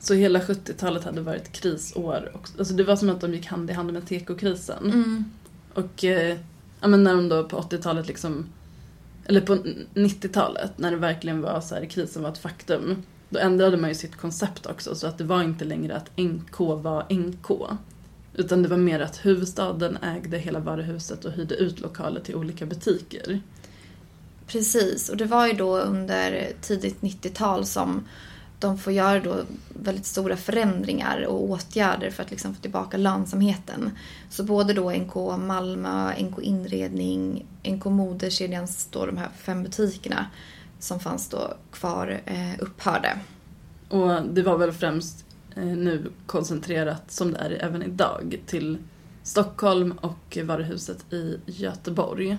[0.00, 2.30] Så hela 70-talet hade varit krisår.
[2.34, 2.58] också.
[2.58, 4.84] Alltså det var som att de gick hand i hand med tekokrisen.
[4.84, 5.24] Mm.
[5.74, 6.36] Och eh,
[6.80, 8.46] ja, men när de då på 80-talet liksom,
[9.26, 9.54] eller på
[9.94, 13.02] 90-talet när det verkligen var så här, krisen var ett faktum.
[13.28, 16.58] Då ändrade man ju sitt koncept också så att det var inte längre att NK
[16.58, 17.50] var NK.
[18.34, 22.66] Utan det var mer att huvudstaden ägde hela varuhuset och hyrde ut lokaler till olika
[22.66, 23.40] butiker.
[24.46, 28.04] Precis, och det var ju då under tidigt 90-tal som
[28.58, 29.36] de får göra då
[29.68, 33.90] väldigt stora förändringar och åtgärder för att liksom få tillbaka lönsamheten.
[34.30, 40.26] Så både då NK Malmö, NK Inredning, NK Modekedjans då de här fem butikerna
[40.78, 43.18] som fanns då kvar eh, upphörde.
[43.88, 45.24] Och det var väl främst
[45.56, 48.78] eh, nu koncentrerat, som det är även idag, till
[49.22, 52.36] Stockholm och varuhuset i Göteborg.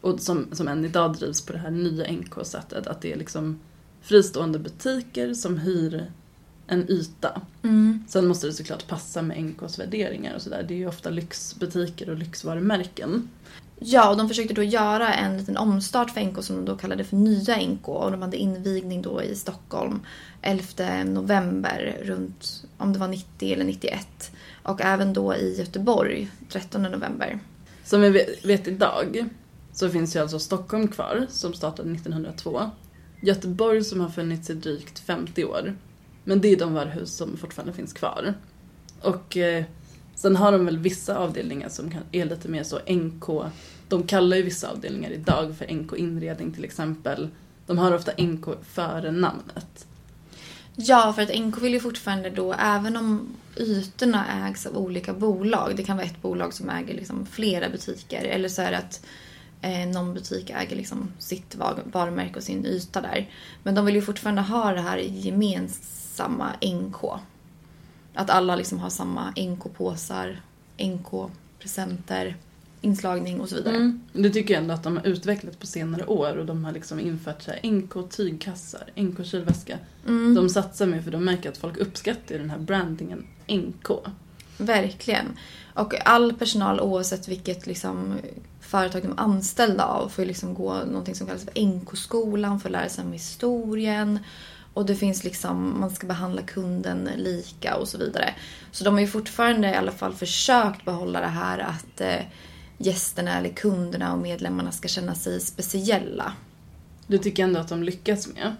[0.00, 3.60] Och som, som än idag drivs på det här nya NK-sättet, att det är liksom
[4.02, 6.12] fristående butiker som hyr
[6.66, 7.40] en yta.
[7.62, 8.04] Mm.
[8.08, 10.64] Sen måste det såklart passa med NKs värderingar och sådär.
[10.68, 13.28] Det är ju ofta lyxbutiker och lyxvarumärken.
[13.80, 17.04] Ja, och de försökte då göra en liten omstart för NK som de då kallade
[17.04, 17.88] för Nya NK.
[17.88, 20.00] Och de hade invigning då i Stockholm
[20.42, 24.30] 11 november runt, om det var 90 eller 91.
[24.62, 27.38] Och även då i Göteborg 13 november.
[27.84, 29.28] Som vi vet- vet idag
[29.78, 32.70] så finns ju alltså Stockholm kvar, som startade 1902.
[33.22, 35.76] Göteborg som har funnits i drygt 50 år.
[36.24, 38.34] Men det är de varuhus som fortfarande finns kvar.
[39.00, 39.64] Och eh,
[40.14, 43.50] sen har de väl vissa avdelningar som kan, är lite mer så NK.
[43.88, 47.28] De kallar ju vissa avdelningar idag för NK inredning till exempel.
[47.66, 49.86] De har ofta NK före namnet.
[50.76, 55.76] Ja, för att NK vill ju fortfarande då, även om ytorna ägs av olika bolag,
[55.76, 59.00] det kan vara ett bolag som äger liksom flera butiker, eller så är det att
[59.62, 63.30] eh, någon butik äger liksom sitt var- varumärke och sin yta där.
[63.62, 67.04] Men de vill ju fortfarande ha det här gemensamma NK.
[68.14, 70.40] Att alla liksom har samma NK-påsar,
[70.78, 72.36] NK-presenter,
[72.80, 73.76] inslagning och så vidare.
[73.76, 74.00] Mm.
[74.12, 77.00] Det tycker jag ändå att de har utvecklat på senare år och de har liksom
[77.00, 79.78] infört så här NK tygkassar, NK kylväska.
[80.06, 80.34] Mm.
[80.34, 83.90] De satsar mer för de märker att folk uppskattar den här brandingen NK.
[84.58, 85.26] Verkligen.
[85.74, 88.18] Och all personal oavsett vilket liksom,
[88.68, 92.68] företag de är anställda av får ju liksom gå någonting som kallas för NK-skolan för
[92.68, 94.18] att lära sig om historien.
[94.74, 98.34] Och det finns liksom, man ska behandla kunden lika och så vidare.
[98.72, 102.22] Så de har ju fortfarande i alla fall försökt behålla det här att eh,
[102.78, 106.32] gästerna eller kunderna och medlemmarna ska känna sig speciella.
[107.06, 108.54] Det tycker ändå att de lyckas med.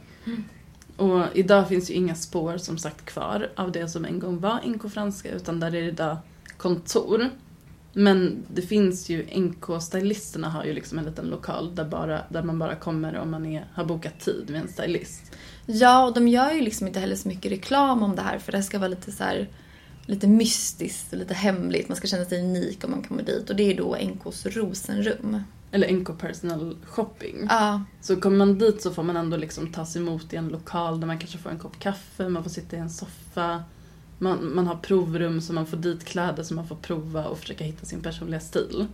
[0.96, 4.60] Och idag finns ju inga spår som sagt kvar av det som en gång var
[4.66, 6.16] NK Franska utan där är det idag
[6.56, 7.30] kontor.
[7.98, 12.58] Men det finns ju, NK-stylisterna har ju liksom en liten lokal där, bara, där man
[12.58, 15.22] bara kommer om man är, har bokat tid med en stylist.
[15.66, 18.52] Ja, och de gör ju liksom inte heller så mycket reklam om det här för
[18.52, 19.48] det ska vara lite så här
[20.06, 21.88] lite mystiskt och lite hemligt.
[21.88, 25.42] Man ska känna sig unik om man kommer dit och det är då NKs Rosenrum.
[25.70, 27.46] Eller NK Personal Shopping.
[27.48, 27.82] Ja.
[28.00, 31.06] Så kommer man dit så får man ändå liksom tas emot i en lokal där
[31.06, 33.62] man kanske får en kopp kaffe, man får sitta i en soffa.
[34.18, 37.64] Man, man har provrum så man får dit kläder så man får prova och försöka
[37.64, 38.86] hitta sin personliga stil.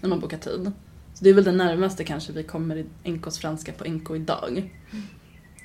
[0.00, 0.72] När man bokar tid.
[1.14, 4.70] Så det är väl det närmaste kanske vi kommer i NKs franska på NK idag.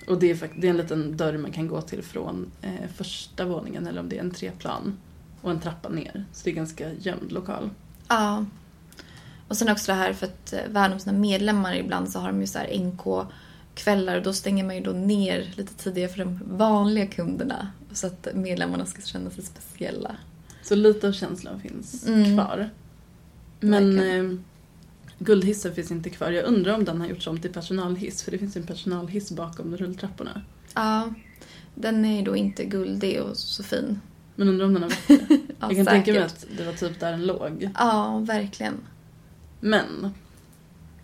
[0.07, 3.45] Och det är, det är en liten dörr man kan gå till från eh, första
[3.45, 4.97] våningen eller om det är en treplan.
[5.41, 6.25] Och en trappa ner.
[6.33, 7.69] Så det är ganska gömd lokal.
[8.07, 8.45] Ja.
[9.47, 12.27] Och sen också det här för att eh, värna om sina medlemmar ibland så har
[12.27, 12.67] de ju så här
[13.75, 17.67] NK-kvällar och då stänger man ju då ner lite tidigare för de vanliga kunderna.
[17.91, 20.15] Så att medlemmarna ska känna sig speciella.
[20.63, 22.33] Så lite av känslan finns Mm.
[22.37, 22.69] kvar.
[23.59, 24.37] Men eh,
[25.19, 26.31] guldhissen finns inte kvar.
[26.31, 29.77] Jag undrar om den har gjorts om till personalhiss, för det finns en personalhiss bakom
[29.77, 30.41] rulltrapporna.
[30.73, 31.13] Ja.
[31.75, 33.99] Den är ju då inte guldig och så fin.
[34.35, 35.19] Men undrar om den har det.
[35.59, 36.43] Ja, Jag kan tänka mig säkert.
[36.51, 37.69] att det var typ där den låg.
[37.75, 38.73] Ja, verkligen.
[39.59, 40.13] Men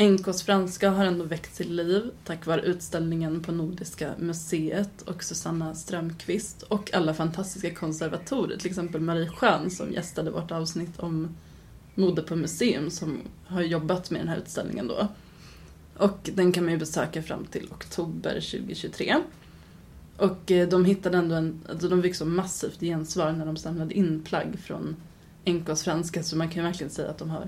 [0.01, 5.75] NKs franska har ändå väckt till liv tack vare utställningen på Nordiska museet och Susanna
[5.75, 11.35] Strömqvist och alla fantastiska konservatorer, till exempel Marie Schön som gästade vårt avsnitt om
[11.95, 15.07] mode på museum som har jobbat med den här utställningen då.
[15.97, 19.15] Och den kan man ju besöka fram till oktober 2023.
[20.17, 23.93] Och eh, de hittade ändå en, alltså de fick så massivt gensvar när de samlade
[23.93, 24.95] in plagg från
[25.45, 27.47] NKs franska så man kan ju verkligen säga att de har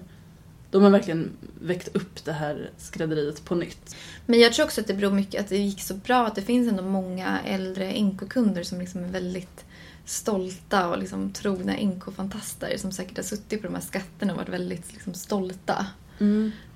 [0.74, 1.30] de har verkligen
[1.62, 3.96] väckt upp det här skrädderiet på nytt.
[4.26, 6.42] Men jag tror också att det beror mycket att det gick så bra att det
[6.42, 9.66] finns ändå många äldre NK-kunder som liksom är väldigt
[10.06, 14.50] stolta och liksom trogna NK-fantaster som säkert har suttit på de här skatterna och varit
[14.50, 15.86] väldigt liksom stolta.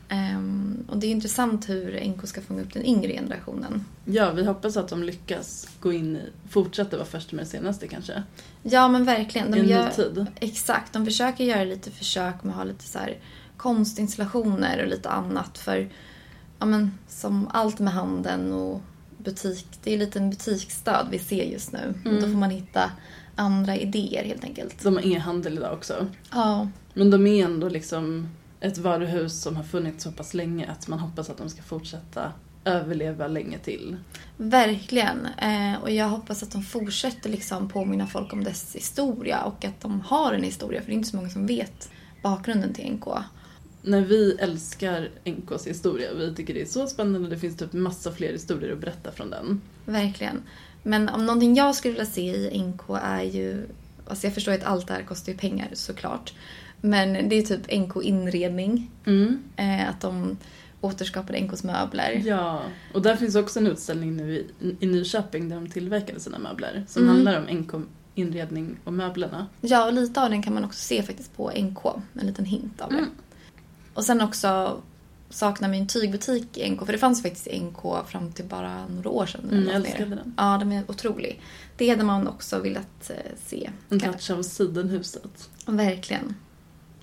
[0.09, 3.85] Ehm, och det är intressant hur NK ska fånga upp den yngre generationen.
[4.05, 7.87] Ja, vi hoppas att de lyckas gå in i, fortsätta vara först med det senaste
[7.87, 8.23] kanske.
[8.63, 9.55] Ja men verkligen.
[9.55, 10.25] I en ny gör, tid.
[10.39, 13.17] Exakt, de försöker göra lite försök med att ha lite så här
[13.57, 15.89] konstinstallationer och lite annat för
[16.59, 18.81] ja, men, som allt med handeln och
[19.17, 21.93] butik, det är lite en butiksdöd vi ser just nu.
[22.05, 22.31] Och då Mm.
[22.31, 22.91] får man hitta
[23.35, 24.83] andra idéer helt enkelt.
[24.83, 26.07] De har e-handel idag också.
[26.31, 26.67] Ja.
[26.93, 28.29] Men de är ändå liksom
[28.59, 32.31] ett varuhus som har funnits så pass länge att man hoppas att de ska fortsätta
[32.65, 33.97] överleva länge till.
[34.37, 35.25] Verkligen.
[35.25, 39.81] Eh, och jag hoppas att de fortsätter liksom påminna folk om dess historia och att
[39.81, 41.89] de har en historia för det är inte så många som vet
[42.23, 43.07] bakgrunden till NK.
[43.87, 48.11] När vi älskar NKs historia, vi tycker det är så spännande, det finns typ massa
[48.11, 49.61] fler historier att berätta från den.
[49.85, 50.41] Verkligen.
[50.83, 53.67] Men om någonting jag skulle vilja se i NK är ju...
[54.07, 56.33] Alltså jag förstår att allt det här kostar ju pengar såklart.
[56.81, 58.91] Men det är typ NK inredning.
[59.05, 59.43] Mm.
[59.55, 60.37] Eh, att de
[60.81, 62.21] återskapade NKs möbler.
[62.25, 62.61] Ja,
[62.93, 66.85] och där finns också en utställning nu i, i Nyköping där de tillverkade sina möbler
[66.87, 67.15] som Mm.
[67.15, 67.71] handlar om NK
[68.15, 69.47] inredning och möblerna.
[69.61, 71.85] Ja, och lite av den kan man också se faktiskt på NK.
[72.13, 72.97] En liten hint av det.
[72.97, 73.09] Mm.
[73.97, 74.81] Och sen också
[75.29, 76.85] saknar vi en tygbutik i NK.
[76.85, 79.49] För det fanns faktiskt i NK fram till bara några år sedan.
[79.51, 80.33] Mm, jag älskade den.
[80.37, 81.41] Ja, den är otrolig.
[81.77, 83.69] Det hade man också velat eh, se.
[83.89, 85.49] En touch av sidenhuset.
[85.65, 86.35] Verkligen.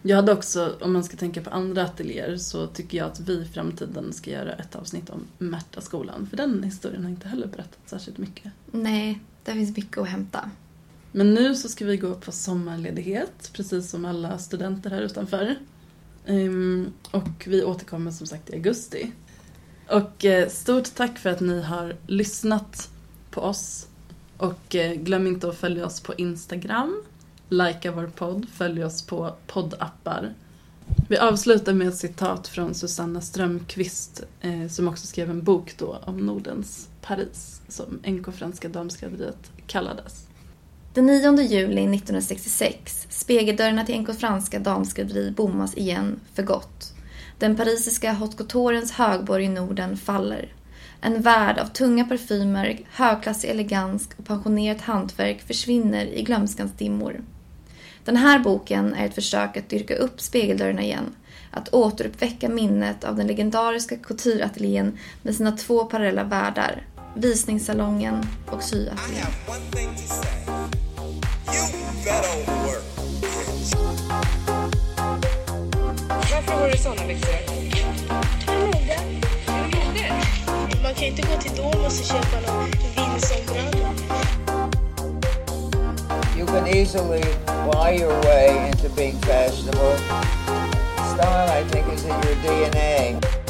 [0.02, 3.32] Jag hade också, om man ska tänka på andra ateljéer, så tycker jag att vi
[3.32, 6.26] i framtiden ska göra ett avsnitt om Märtaskolan.
[6.30, 8.52] För den historien har inte heller berättat särskilt mycket.
[8.70, 10.50] Nej, det finns mycket att hämta.
[11.12, 15.56] Men nu så ska vi gå på sommarledighet, precis som alla studenter här utanför.
[16.26, 19.12] Um, och vi återkommer som sagt i augusti.
[19.88, 22.90] Och eh, stort tack för att ni har lyssnat
[23.30, 23.88] på oss.
[24.36, 27.02] Och eh, glöm inte att följa oss på Instagram.
[27.48, 30.34] Likea vår podd, följ oss på poddappar.
[31.08, 35.98] Vi avslutar med ett citat från Susanna Strömqvist eh, som också skrev en bok då
[36.04, 40.26] om Nordens Paris som NK Franska Damskrädderiet kallades.
[40.94, 46.92] Den 9 juli 1966, spegeldörrarna till NK Franska damskrädderi bommas igen för gott.
[47.38, 50.52] Den parisiska haute couturens högborg i Norden faller.
[51.00, 57.20] En värld av tunga parfymer, högklassig elegans och pensionerat hantverk försvinner i glömskans dimmor.
[58.04, 61.14] Den här boken är ett försök att dyrka upp spegeldörrarna igen.
[61.50, 66.86] Att återuppväcka minnet av den legendariska coutureateljén med sina två parallella världar.
[67.16, 69.26] Visningssalongen och syateljén.
[76.08, 77.76] Varför var det såna du modig?
[80.82, 83.94] Man kan inte gå till Domus och köpa någon vinsombralla.
[86.36, 89.96] You can easily lie your way into being fashionable.
[91.14, 93.43] Style, I think, is in your DNA.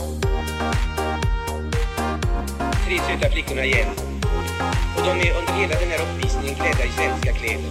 [2.84, 3.88] Tre söta flickorna igen.
[4.96, 7.70] Och de är under hela den här uppvisningen klädda i svenska kläder.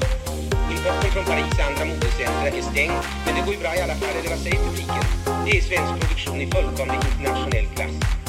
[0.72, 2.94] Importen från Paris andra modecentra är stängd,
[3.26, 5.04] men det går ju bra i alla fall, eller vad säger publiken?
[5.46, 8.23] Det är svensk produktion i fullkomlig internationell klass.